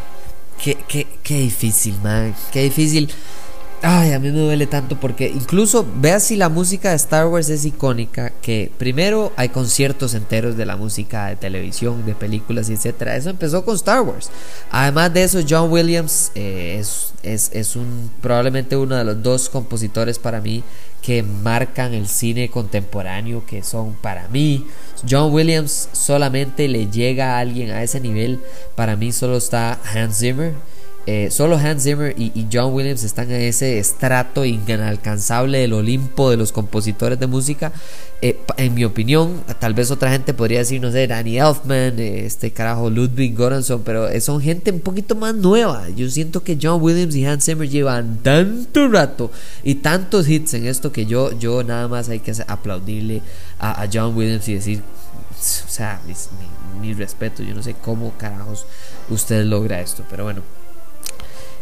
Qué, 0.62 0.78
qué, 0.88 1.08
qué 1.22 1.40
difícil, 1.40 1.96
man. 2.02 2.34
Qué 2.52 2.64
difícil. 2.64 3.12
Ay, 3.86 4.14
a 4.14 4.20
mí 4.20 4.32
me 4.32 4.40
duele 4.40 4.66
tanto 4.66 4.98
porque 4.98 5.28
incluso 5.28 5.86
vea 5.98 6.22
si 6.22 6.38
la 6.38 6.48
música 6.48 6.92
de 6.92 6.96
Star 6.96 7.28
Wars 7.28 7.50
es 7.50 7.66
icónica, 7.66 8.32
que 8.42 8.72
primero 8.78 9.34
hay 9.36 9.50
conciertos 9.50 10.14
enteros 10.14 10.56
de 10.56 10.66
la 10.66 10.78
música 10.78 11.28
de 11.28 11.36
televisión, 11.36 12.06
de 12.06 12.16
películas, 12.16 12.70
etcétera. 12.70 13.18
Eso 13.18 13.30
empezó 13.30 13.66
con 13.66 13.76
Star 13.76 14.02
Wars. 14.02 14.32
Además 14.72 15.14
de 15.14 15.24
eso, 15.26 15.40
John 15.48 15.70
Williams 15.70 16.32
eh, 16.34 16.78
es, 16.80 17.14
es, 17.24 17.52
es 17.54 17.76
un, 17.76 18.10
probablemente 18.22 18.78
uno 18.78 18.96
de 18.96 19.04
los 19.04 19.22
dos 19.22 19.50
compositores 19.50 20.18
para 20.18 20.40
mí 20.40 20.64
que 21.04 21.22
marcan 21.22 21.94
el 21.94 22.08
cine 22.08 22.50
contemporáneo, 22.50 23.46
que 23.46 23.62
son 23.62 23.94
para 23.94 24.28
mí. 24.30 24.66
John 25.08 25.34
Williams 25.34 25.90
solamente 25.92 26.68
le 26.68 26.90
llega 26.90 27.36
a 27.36 27.40
alguien 27.40 27.72
a 27.72 27.84
ese 27.84 28.00
nivel. 28.00 28.40
Para 28.76 28.96
mí 28.96 29.12
solo 29.12 29.38
está 29.38 29.80
Hans 29.94 30.18
Zimmer 30.18 30.54
eh, 31.06 31.32
solo 31.32 31.58
Hans 31.58 31.84
Zimmer 31.84 32.16
y, 32.18 32.48
John 32.52 32.74
Williams 32.74 33.04
están 33.04 33.30
en 33.30 33.42
ese 33.42 33.78
estrato 33.78 34.46
inalcanzable 34.46 35.58
del 35.58 35.74
Olimpo 35.74 36.30
de 36.30 36.38
los 36.38 36.54
compositores 36.54 37.20
de 37.20 37.28
música. 37.28 37.74
Eh, 38.26 38.40
en 38.56 38.74
mi 38.74 38.86
opinión, 38.86 39.44
tal 39.60 39.74
vez 39.74 39.92
otra 39.92 40.10
gente 40.10 40.34
podría 40.34 40.60
decir, 40.60 40.80
no 40.80 40.90
sé, 40.94 41.08
Danny 41.08 41.40
Elfman, 41.40 42.00
este 42.00 42.52
carajo 42.52 42.90
Ludwig 42.90 43.36
Göransson, 43.36 43.82
pero 43.84 44.08
son 44.22 44.40
gente 44.40 44.72
un 44.72 44.80
poquito 44.80 45.14
más 45.14 45.36
nueva. 45.36 45.90
Yo 45.90 46.10
siento 46.10 46.42
que 46.42 46.58
John 46.62 46.82
Williams 46.82 47.18
y 47.18 47.26
Hans 47.26 47.44
Zimmer 47.44 47.68
llevan 47.68 48.20
tanto 48.24 48.88
rato 48.88 49.30
y 49.62 49.76
tantos 49.76 50.30
hits 50.30 50.54
en 50.54 50.68
esto 50.68 50.94
que 50.94 51.06
yo, 51.06 51.38
yo 51.38 51.66
nada 51.66 51.90
más 51.90 52.08
hay 52.08 52.22
que 52.22 52.32
aplaudirle 52.48 53.22
a, 53.60 53.90
John 53.92 54.16
Williams 54.16 54.48
y 54.48 54.54
decir, 54.54 54.80
o 54.80 55.70
sea, 55.70 56.00
mi 56.80 56.94
respeto, 56.94 57.44
yo 57.44 57.54
no 57.54 57.62
sé 57.62 57.74
cómo 57.74 58.14
carajos 58.18 58.66
usted 59.10 59.44
logra 59.44 59.82
esto, 59.82 60.06
pero 60.10 60.24
bueno. 60.24 60.63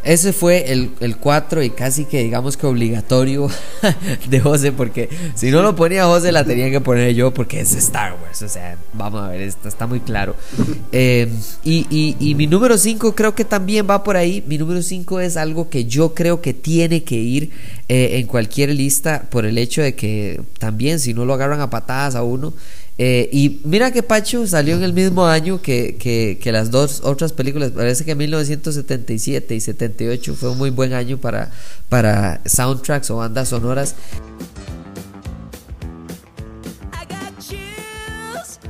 Ese 0.04 0.34
fue 0.34 0.72
el, 0.72 1.18
4 1.20 1.62
y 1.64 1.70
casi 1.70 2.06
que 2.06 2.24
digamos 2.24 2.58
que 2.58 2.66
obligatorio 2.66 3.50
de 4.30 4.40
José, 4.40 4.72
porque 4.72 5.10
si 5.36 5.52
no 5.52 5.62
lo 5.62 5.76
ponía 5.76 6.06
José 6.06 6.32
la 6.32 6.44
tenía 6.44 6.72
que 6.72 6.82
poner 6.82 7.14
yo 7.14 7.34
porque 7.34 7.60
es 7.60 7.74
Star 7.76 8.14
Wars. 8.14 8.42
O 8.42 8.50
sea, 8.50 8.78
vamos 8.94 9.22
a 9.22 9.28
ver, 9.28 9.42
esto 9.42 9.68
está 9.68 9.86
muy 9.86 10.00
claro. 10.00 10.36
Eh, 10.92 11.32
y, 11.64 12.34
mi 12.36 12.48
número 12.48 12.78
5 12.78 13.14
creo 13.14 13.36
que 13.36 13.46
también 13.46 13.88
va 13.88 14.04
por 14.04 14.18
ahí. 14.18 14.44
Mi 14.48 14.58
número 14.58 14.82
5 14.82 15.20
es 15.20 15.38
algo 15.38 15.70
que 15.70 15.86
yo 15.86 16.16
creo 16.16 16.42
que 16.42 16.54
tiene 16.54 17.04
que 17.04 17.16
ir 17.16 17.52
eh, 17.88 18.20
en 18.20 18.28
cualquier 18.28 18.70
lista 18.70 19.28
por 19.30 19.46
el 19.46 19.58
hecho 19.58 19.82
de 19.82 19.96
que 19.96 20.42
también 20.60 21.00
si 21.00 21.14
no 21.14 21.26
lo 21.26 21.34
agarran 21.34 21.62
a 21.62 21.70
patadas 21.70 22.16
a 22.16 22.24
uno, 22.24 22.54
eh, 22.98 23.30
y 23.32 23.62
mira 23.64 23.92
que 23.92 24.04
Pacho 24.04 24.46
salió 24.46 24.76
en 24.76 24.84
el 24.84 24.94
mismo 24.94 25.26
año 25.26 25.60
que, 25.60 25.98
que, 25.98 26.52
las 26.52 26.70
dos 26.70 27.02
otras 27.04 27.34
películas. 27.34 27.72
Parece 27.72 28.06
que 28.06 28.14
1977 28.14 29.56
y 29.56 29.60
78 29.60 30.36
fue 30.36 30.52
un 30.52 30.60
muy 30.60 30.70
buen 30.70 30.94
año 30.94 31.18
para, 31.18 31.52
para 31.90 32.42
soundtracks 32.46 33.10
o 33.10 33.18
bandas 33.18 33.50
sonoras. 33.50 33.96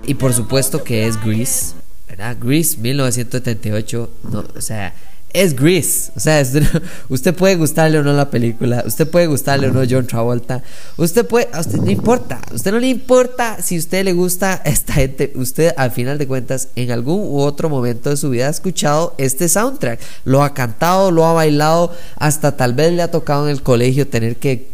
Y 0.08 0.14
por 0.14 0.34
supuesto 0.34 0.84
que 0.84 1.08
es 1.08 1.22
Grease, 1.22 1.76
¿verdad? 2.08 2.38
Grease 2.40 2.78
1978, 2.78 4.12
no, 4.32 4.46
o 4.56 4.62
sea, 4.62 4.94
es 5.34 5.56
Grease. 5.56 6.12
O 6.16 6.20
sea, 6.20 6.44
usted 7.10 7.34
puede 7.34 7.56
gustarle 7.56 8.00
o 8.00 8.04
no 8.04 8.14
la 8.14 8.30
película, 8.30 8.84
usted 8.86 9.08
puede 9.08 9.28
gustarle 9.28 9.68
o 9.68 9.72
no 9.72 9.82
John 9.90 10.08
Travolta, 10.08 10.64
usted 10.98 11.26
puede, 11.26 11.50
a 11.54 11.60
usted 11.60 11.80
no 11.80 11.90
importa, 11.90 12.42
a 12.50 12.54
usted 12.54 12.72
no 12.72 12.80
le 12.80 12.88
importa 12.88 13.62
si 13.62 13.78
usted 13.78 14.06
le 14.06 14.14
gusta 14.14 14.62
esta 14.66 14.94
gente, 14.94 15.32
usted 15.36 15.74
al 15.78 15.92
final 15.92 16.18
de 16.18 16.28
cuentas 16.28 16.70
en 16.76 16.92
algún 16.92 17.20
u 17.20 17.40
otro 17.40 17.70
momento 17.70 18.10
de 18.10 18.18
su 18.18 18.30
vida 18.30 18.48
ha 18.48 18.52
escuchado 18.52 19.16
este 19.18 19.50
soundtrack, 19.50 20.00
lo 20.26 20.44
ha 20.44 20.54
cantado, 20.54 21.12
lo 21.12 21.26
ha 21.26 21.34
bailado, 21.34 21.94
hasta 22.18 22.58
tal 22.58 22.74
vez 22.74 22.94
le 22.94 23.02
ha 23.02 23.12
tocado 23.12 23.46
en 23.46 23.52
el 23.52 23.62
colegio 23.64 24.08
tener 24.08 24.38
que 24.38 24.70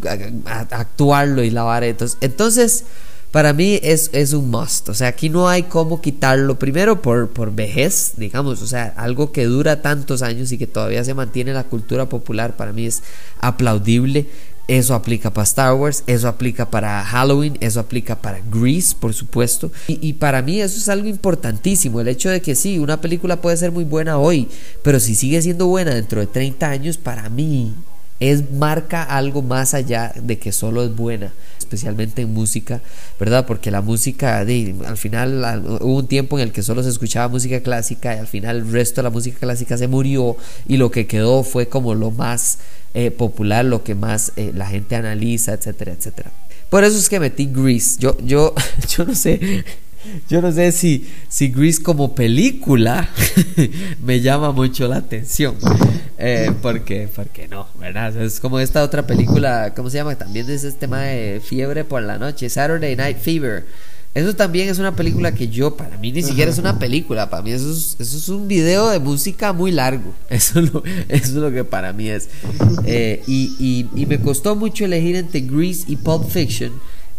actuarlo 0.45 1.43
y 1.43 1.49
lavar. 1.49 1.83
Entonces, 1.83 2.17
entonces 2.21 2.85
para 3.31 3.53
mí 3.53 3.79
es, 3.83 4.09
es 4.13 4.33
un 4.33 4.49
must. 4.49 4.89
O 4.89 4.93
sea, 4.93 5.09
aquí 5.09 5.29
no 5.29 5.49
hay 5.49 5.63
cómo 5.63 6.01
quitarlo. 6.01 6.57
Primero 6.57 7.01
por, 7.01 7.29
por 7.29 7.53
vejez, 7.53 8.13
digamos. 8.17 8.61
O 8.61 8.67
sea, 8.67 8.93
algo 8.97 9.31
que 9.31 9.45
dura 9.45 9.81
tantos 9.81 10.21
años 10.21 10.51
y 10.51 10.57
que 10.57 10.67
todavía 10.67 11.03
se 11.03 11.13
mantiene 11.13 11.51
en 11.51 11.57
la 11.57 11.65
cultura 11.65 12.09
popular, 12.09 12.55
para 12.55 12.71
mí 12.73 12.85
es 12.85 13.03
aplaudible. 13.39 14.27
Eso 14.67 14.95
aplica 14.95 15.31
para 15.31 15.45
Star 15.45 15.73
Wars, 15.75 16.03
eso 16.07 16.27
aplica 16.27 16.69
para 16.69 17.01
Halloween, 17.05 17.57
eso 17.61 17.79
aplica 17.79 18.21
para 18.21 18.41
Grease, 18.51 18.93
por 18.99 19.13
supuesto. 19.13 19.71
Y, 19.87 19.97
y, 20.05 20.13
para 20.13 20.41
mí 20.41 20.59
eso 20.59 20.77
es 20.77 20.89
algo 20.89 21.07
importantísimo, 21.07 22.01
el 22.01 22.09
hecho 22.09 22.29
de 22.29 22.41
que 22.41 22.53
sí, 22.53 22.77
una 22.77 22.99
película 22.99 23.39
puede 23.39 23.55
ser 23.55 23.71
muy 23.71 23.85
buena 23.85 24.17
hoy, 24.17 24.49
pero 24.83 24.99
si 24.99 25.15
sigue 25.15 25.41
siendo 25.41 25.67
buena 25.67 25.95
dentro 25.95 26.19
de 26.19 26.27
30 26.27 26.69
años, 26.69 26.97
para 26.97 27.29
mí 27.29 27.75
es 28.19 28.51
marca 28.51 29.03
algo 29.03 29.41
más 29.41 29.73
allá 29.73 30.13
de 30.15 30.39
que 30.39 30.51
solo 30.51 30.83
es 30.83 30.95
buena, 30.95 31.33
especialmente 31.59 32.23
en 32.23 32.33
música, 32.33 32.81
¿verdad? 33.19 33.45
Porque 33.45 33.71
la 33.71 33.81
música, 33.81 34.39
al 34.39 34.97
final 34.97 35.77
hubo 35.81 35.97
un 35.97 36.07
tiempo 36.07 36.39
en 36.39 36.43
el 36.43 36.51
que 36.51 36.63
solo 36.63 36.83
se 36.83 36.89
escuchaba 36.89 37.27
música 37.27 37.59
clásica 37.61 38.15
y 38.15 38.19
al 38.19 38.27
final 38.27 38.57
el 38.57 38.71
resto 38.71 39.01
de 39.01 39.03
la 39.03 39.09
música 39.09 39.37
clásica 39.39 39.77
se 39.77 39.87
murió 39.87 40.37
y 40.67 40.77
lo 40.77 40.91
que 40.91 41.07
quedó 41.07 41.43
fue 41.43 41.67
como 41.67 41.93
lo 41.95 42.11
más 42.11 42.59
eh, 42.93 43.11
popular, 43.11 43.65
lo 43.65 43.83
que 43.83 43.95
más 43.95 44.31
eh, 44.35 44.51
la 44.55 44.65
gente 44.65 44.95
analiza, 44.95 45.53
etcétera, 45.53 45.93
etcétera. 45.93 46.31
Por 46.69 46.83
eso 46.83 46.97
es 46.97 47.07
que 47.07 47.19
metí 47.19 47.45
Grease. 47.45 47.97
Yo, 47.99 48.17
yo, 48.19 48.53
yo 48.89 49.05
no 49.05 49.15
sé. 49.15 49.63
Yo 50.29 50.41
no 50.41 50.51
sé 50.51 50.71
si, 50.71 51.07
si 51.29 51.49
Grease 51.49 51.81
como 51.81 52.15
película 52.15 53.09
me 54.03 54.21
llama 54.21 54.51
mucho 54.51 54.87
la 54.87 54.97
atención. 54.97 55.55
Eh, 56.17 56.51
porque, 56.61 57.07
porque 57.13 57.47
no, 57.47 57.67
¿verdad? 57.79 58.15
Es 58.21 58.39
como 58.39 58.59
esta 58.59 58.83
otra 58.83 59.05
película, 59.05 59.73
¿cómo 59.75 59.89
se 59.89 59.97
llama? 59.97 60.15
También 60.15 60.49
es 60.49 60.63
este 60.63 60.79
tema 60.79 61.01
de 61.01 61.41
fiebre 61.43 61.83
por 61.83 62.01
la 62.01 62.17
noche, 62.17 62.49
Saturday 62.49 62.95
Night 62.95 63.17
Fever. 63.19 63.65
Eso 64.17 64.35
también 64.35 64.67
es 64.67 64.79
una 64.79 64.95
película 64.95 65.31
que 65.31 65.47
yo, 65.47 65.77
para 65.77 65.95
mí 65.99 66.11
ni 66.11 66.23
siquiera 66.23 66.49
es 66.49 66.57
una 66.57 66.79
película, 66.79 67.29
para 67.29 67.43
mí 67.43 67.51
eso 67.51 67.71
es, 67.71 67.97
eso 67.99 68.17
es 68.17 68.29
un 68.29 68.47
video 68.47 68.89
de 68.89 68.97
música 68.97 69.53
muy 69.53 69.71
largo. 69.71 70.11
Eso 70.29 70.59
es 70.59 70.73
lo, 70.73 70.83
eso 71.07 71.25
es 71.27 71.33
lo 71.33 71.51
que 71.51 71.63
para 71.63 71.93
mí 71.93 72.09
es. 72.09 72.29
Eh, 72.85 73.21
y, 73.27 73.87
y, 73.95 74.05
me 74.07 74.19
costó 74.19 74.55
mucho 74.55 74.85
elegir 74.85 75.15
entre 75.15 75.41
Grease 75.41 75.83
y 75.87 75.97
Pulp 75.97 76.29
Fiction, 76.29 76.71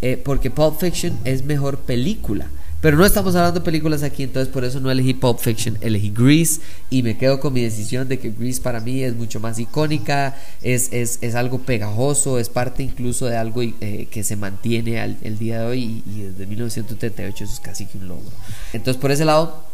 eh, 0.03 0.21
porque 0.23 0.51
Pulp 0.51 0.81
Fiction 0.81 1.17
es 1.25 1.45
mejor 1.45 1.79
película. 1.79 2.49
Pero 2.81 2.97
no 2.97 3.05
estamos 3.05 3.35
hablando 3.35 3.59
de 3.59 3.65
películas 3.65 4.05
aquí, 4.05 4.23
entonces 4.23 4.53
por 4.53 4.65
eso 4.65 4.79
no 4.79 4.89
elegí 4.89 5.13
Pulp 5.13 5.41
Fiction, 5.41 5.77
elegí 5.81 6.13
Grease 6.17 6.61
y 6.91 7.03
me 7.03 7.19
quedo 7.19 7.41
con 7.41 7.53
mi 7.53 7.63
decisión 7.63 8.07
de 8.07 8.21
que 8.21 8.31
Grease 8.31 8.61
para 8.61 8.79
mí 8.79 9.03
es 9.03 9.17
mucho 9.17 9.41
más 9.41 9.59
icónica, 9.59 10.37
es, 10.63 10.93
es, 10.93 11.19
es 11.21 11.35
algo 11.35 11.59
pegajoso, 11.59 12.39
es 12.39 12.49
parte 12.49 12.85
incluso 12.85 13.27
de 13.27 13.37
algo 13.37 13.63
eh, 13.63 14.07
que 14.09 14.23
se 14.23 14.37
mantiene 14.37 15.01
al, 15.01 15.17
el 15.23 15.39
día 15.39 15.63
de 15.63 15.67
hoy 15.67 16.05
y, 16.07 16.23
desde 16.23 16.47
1938 16.47 17.45
eso 17.45 17.53
es 17.53 17.59
casi 17.59 17.87
que 17.87 17.99
un 17.99 18.07
logro. 18.07 18.31
Entonces 18.73 19.01
por 19.01 19.11
ese 19.11 19.25
lado 19.25 19.65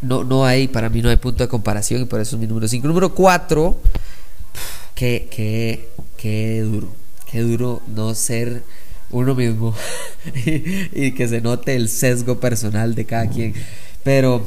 no, 0.00 0.24
no 0.24 0.46
hay, 0.46 0.66
para 0.66 0.88
mí 0.88 1.02
no 1.02 1.10
hay 1.10 1.16
punto 1.16 1.44
de 1.44 1.48
comparación 1.48 2.00
y 2.00 2.04
por 2.06 2.20
eso 2.20 2.36
es 2.36 2.40
mi 2.40 2.46
número 2.46 2.66
5. 2.66 2.88
Número 2.88 3.14
4, 3.14 3.76
qué, 4.94 5.28
qué, 5.30 5.90
qué 6.16 6.62
duro, 6.62 6.88
qué 7.30 7.40
duro 7.42 7.82
no 7.94 8.14
ser 8.14 8.62
uno 9.10 9.34
mismo 9.34 9.74
y, 10.44 11.12
que 11.12 11.28
se 11.28 11.40
note 11.40 11.74
el 11.74 11.88
sesgo 11.88 12.40
personal 12.40 12.94
de 12.94 13.04
cada 13.04 13.28
quien. 13.28 13.54
Pero 14.02 14.42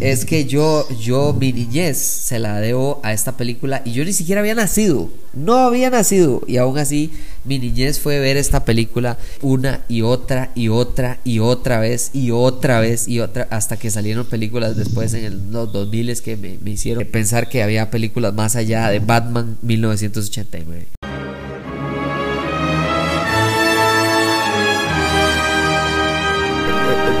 es 0.00 0.24
que 0.24 0.44
yo, 0.44 0.86
yo, 1.00 1.32
mi 1.32 1.52
niñez 1.52 1.98
se 1.98 2.38
la 2.38 2.60
debo 2.60 3.00
a 3.02 3.12
esta 3.12 3.36
película 3.36 3.82
y 3.84 3.90
yo 3.90 4.04
ni 4.04 4.12
siquiera 4.12 4.40
había 4.40 4.54
nacido, 4.54 5.10
no 5.34 5.54
había 5.54 5.90
nacido 5.90 6.42
y 6.46 6.58
aún 6.58 6.78
así 6.78 7.10
mi 7.44 7.58
niñez 7.58 7.98
fue 7.98 8.20
ver 8.20 8.36
esta 8.36 8.64
película 8.64 9.18
una 9.40 9.82
y 9.88 10.02
otra 10.02 10.52
y 10.54 10.68
otra 10.68 11.18
y 11.24 11.40
otra 11.40 11.80
vez 11.80 12.10
y 12.12 12.30
otra 12.30 12.78
vez 12.78 13.08
y 13.08 13.18
otra 13.18 13.48
hasta 13.50 13.76
que 13.76 13.90
salieron 13.90 14.24
películas 14.24 14.76
después 14.76 15.14
en 15.14 15.50
los 15.50 15.72
2000 15.72 16.22
que 16.22 16.36
me, 16.36 16.58
me 16.62 16.70
hicieron 16.70 17.04
pensar 17.06 17.48
que 17.48 17.64
había 17.64 17.90
películas 17.90 18.32
más 18.34 18.54
allá 18.54 18.88
de 18.88 19.00
Batman 19.00 19.58
1989. 19.62 21.01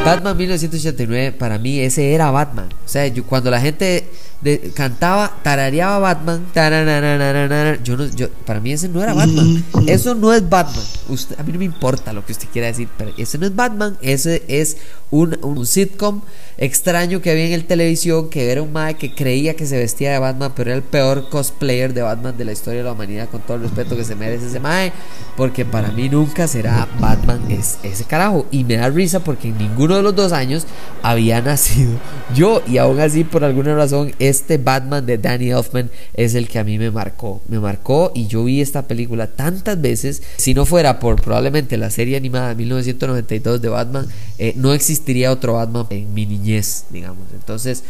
Batman 0.04 0.36
1989, 0.36 1.32
para 1.38 1.58
mí 1.58 1.78
ese 1.78 2.12
era 2.12 2.30
Batman. 2.32 2.68
O 2.84 2.88
sea, 2.88 3.06
yo, 3.06 3.24
cuando 3.24 3.52
la 3.52 3.60
gente 3.60 4.08
cantaba, 4.74 5.38
tarareaba 5.42 6.00
Batman, 6.00 6.44
yo 7.84 7.96
no, 7.96 8.06
yo, 8.06 8.28
para 8.44 8.58
mí 8.58 8.72
ese 8.72 8.88
no 8.88 9.00
era 9.00 9.14
Batman. 9.14 9.64
Eso 9.86 10.16
no 10.16 10.32
es 10.32 10.48
Batman. 10.48 10.84
Usted, 11.08 11.38
a 11.38 11.44
mí 11.44 11.52
no 11.52 11.60
me 11.60 11.64
importa 11.64 12.12
lo 12.12 12.26
que 12.26 12.32
usted 12.32 12.48
quiera 12.52 12.66
decir, 12.66 12.88
pero 12.98 13.12
ese 13.16 13.38
no 13.38 13.46
es 13.46 13.54
Batman. 13.54 13.96
Ese 14.02 14.42
es 14.48 14.78
un, 15.10 15.38
un 15.42 15.64
sitcom 15.64 16.22
extraño 16.58 17.20
que 17.20 17.30
había 17.30 17.46
en 17.46 17.52
el 17.52 17.66
televisión, 17.66 18.30
que 18.30 18.50
era 18.50 18.62
un 18.62 18.72
mae 18.72 18.94
que 18.94 19.14
creía 19.14 19.54
que 19.54 19.66
se 19.66 19.78
vestía 19.78 20.12
de 20.12 20.18
Batman, 20.18 20.52
pero 20.56 20.70
era 20.70 20.76
el 20.76 20.82
peor 20.82 21.28
cosplayer 21.28 21.94
de 21.94 22.02
Batman 22.02 22.36
de 22.36 22.44
la 22.44 22.52
historia 22.52 22.80
de 22.80 22.84
la 22.84 22.92
humanidad, 22.92 23.28
con 23.30 23.42
todo 23.42 23.56
el 23.56 23.62
respeto 23.62 23.96
que 23.96 24.04
se 24.04 24.16
merece 24.16 24.46
ese 24.46 24.58
mae, 24.58 24.92
porque 25.36 25.64
para 25.64 25.92
mí 25.92 26.08
nunca 26.08 26.48
será 26.48 26.88
Batman 26.98 27.48
es, 27.50 27.78
ese 27.84 28.04
carajo. 28.04 28.46
Y 28.50 28.64
me 28.64 28.76
da 28.76 28.88
risa 28.88 29.20
porque 29.22 29.48
en 29.48 29.58
ninguno 29.58 29.91
de 29.96 30.02
los 30.02 30.14
dos 30.14 30.32
años 30.32 30.66
había 31.02 31.40
nacido 31.40 31.98
yo, 32.34 32.62
y 32.66 32.78
aún 32.78 32.98
así, 33.00 33.24
por 33.24 33.44
alguna 33.44 33.74
razón, 33.74 34.12
este 34.18 34.56
Batman 34.56 35.04
de 35.04 35.18
Danny 35.18 35.50
Elfman 35.50 35.90
es 36.14 36.34
el 36.34 36.48
que 36.48 36.58
a 36.58 36.64
mí 36.64 36.78
me 36.78 36.90
marcó. 36.90 37.42
Me 37.48 37.60
marcó 37.60 38.10
y 38.14 38.26
yo 38.26 38.44
vi 38.44 38.60
esta 38.60 38.82
película 38.82 39.26
tantas 39.26 39.80
veces. 39.80 40.22
Si 40.36 40.54
no 40.54 40.64
fuera 40.64 40.98
por 40.98 41.20
probablemente 41.20 41.76
la 41.76 41.90
serie 41.90 42.16
animada 42.16 42.50
de 42.50 42.54
1992 42.54 43.60
de 43.60 43.68
Batman, 43.68 44.06
eh, 44.38 44.54
no 44.56 44.72
existiría 44.72 45.30
otro 45.30 45.54
Batman 45.54 45.86
en 45.90 46.14
mi 46.14 46.24
niñez, 46.24 46.84
digamos. 46.90 47.26
Entonces, 47.34 47.84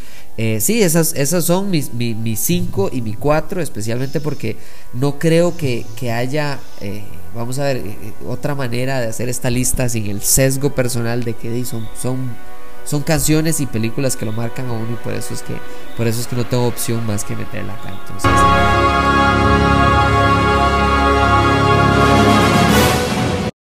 eh, 0.44 0.60
sí, 0.60 0.82
esas, 0.82 1.12
esas 1.14 1.44
son 1.44 1.70
mis, 1.70 1.92
cinco 2.40 2.90
y 2.92 3.00
mi 3.00 3.14
cuatro, 3.14 3.62
especialmente 3.62 4.20
porque 4.20 4.56
no 4.92 5.20
creo 5.20 5.56
que, 5.56 5.86
haya, 6.12 6.58
eh, 6.80 7.04
vamos 7.32 7.60
a 7.60 7.64
ver, 7.64 7.80
otra 8.26 8.56
manera 8.56 9.00
de 9.00 9.06
hacer 9.06 9.28
esta 9.28 9.50
lista 9.50 9.88
sin 9.88 10.06
el 10.06 10.20
sesgo 10.20 10.74
personal 10.74 11.22
de 11.22 11.34
que 11.34 11.64
son, 11.64 11.88
son 11.96 12.34
son 12.84 13.02
canciones 13.02 13.60
y 13.60 13.66
películas 13.66 14.16
que 14.16 14.26
lo 14.26 14.32
marcan 14.32 14.66
a 14.66 14.72
uno 14.72 14.90
y 14.90 15.04
por 15.04 15.12
eso 15.12 15.32
es 15.32 15.42
que 15.42 15.54
por 15.96 16.08
eso 16.08 16.20
es 16.20 16.26
que 16.26 16.34
no 16.34 16.44
tengo 16.44 16.66
opción 16.66 17.06
más 17.06 17.22
que 17.22 17.36
meterla 17.36 17.74
acá. 17.74 17.90
Entonces 17.90 19.11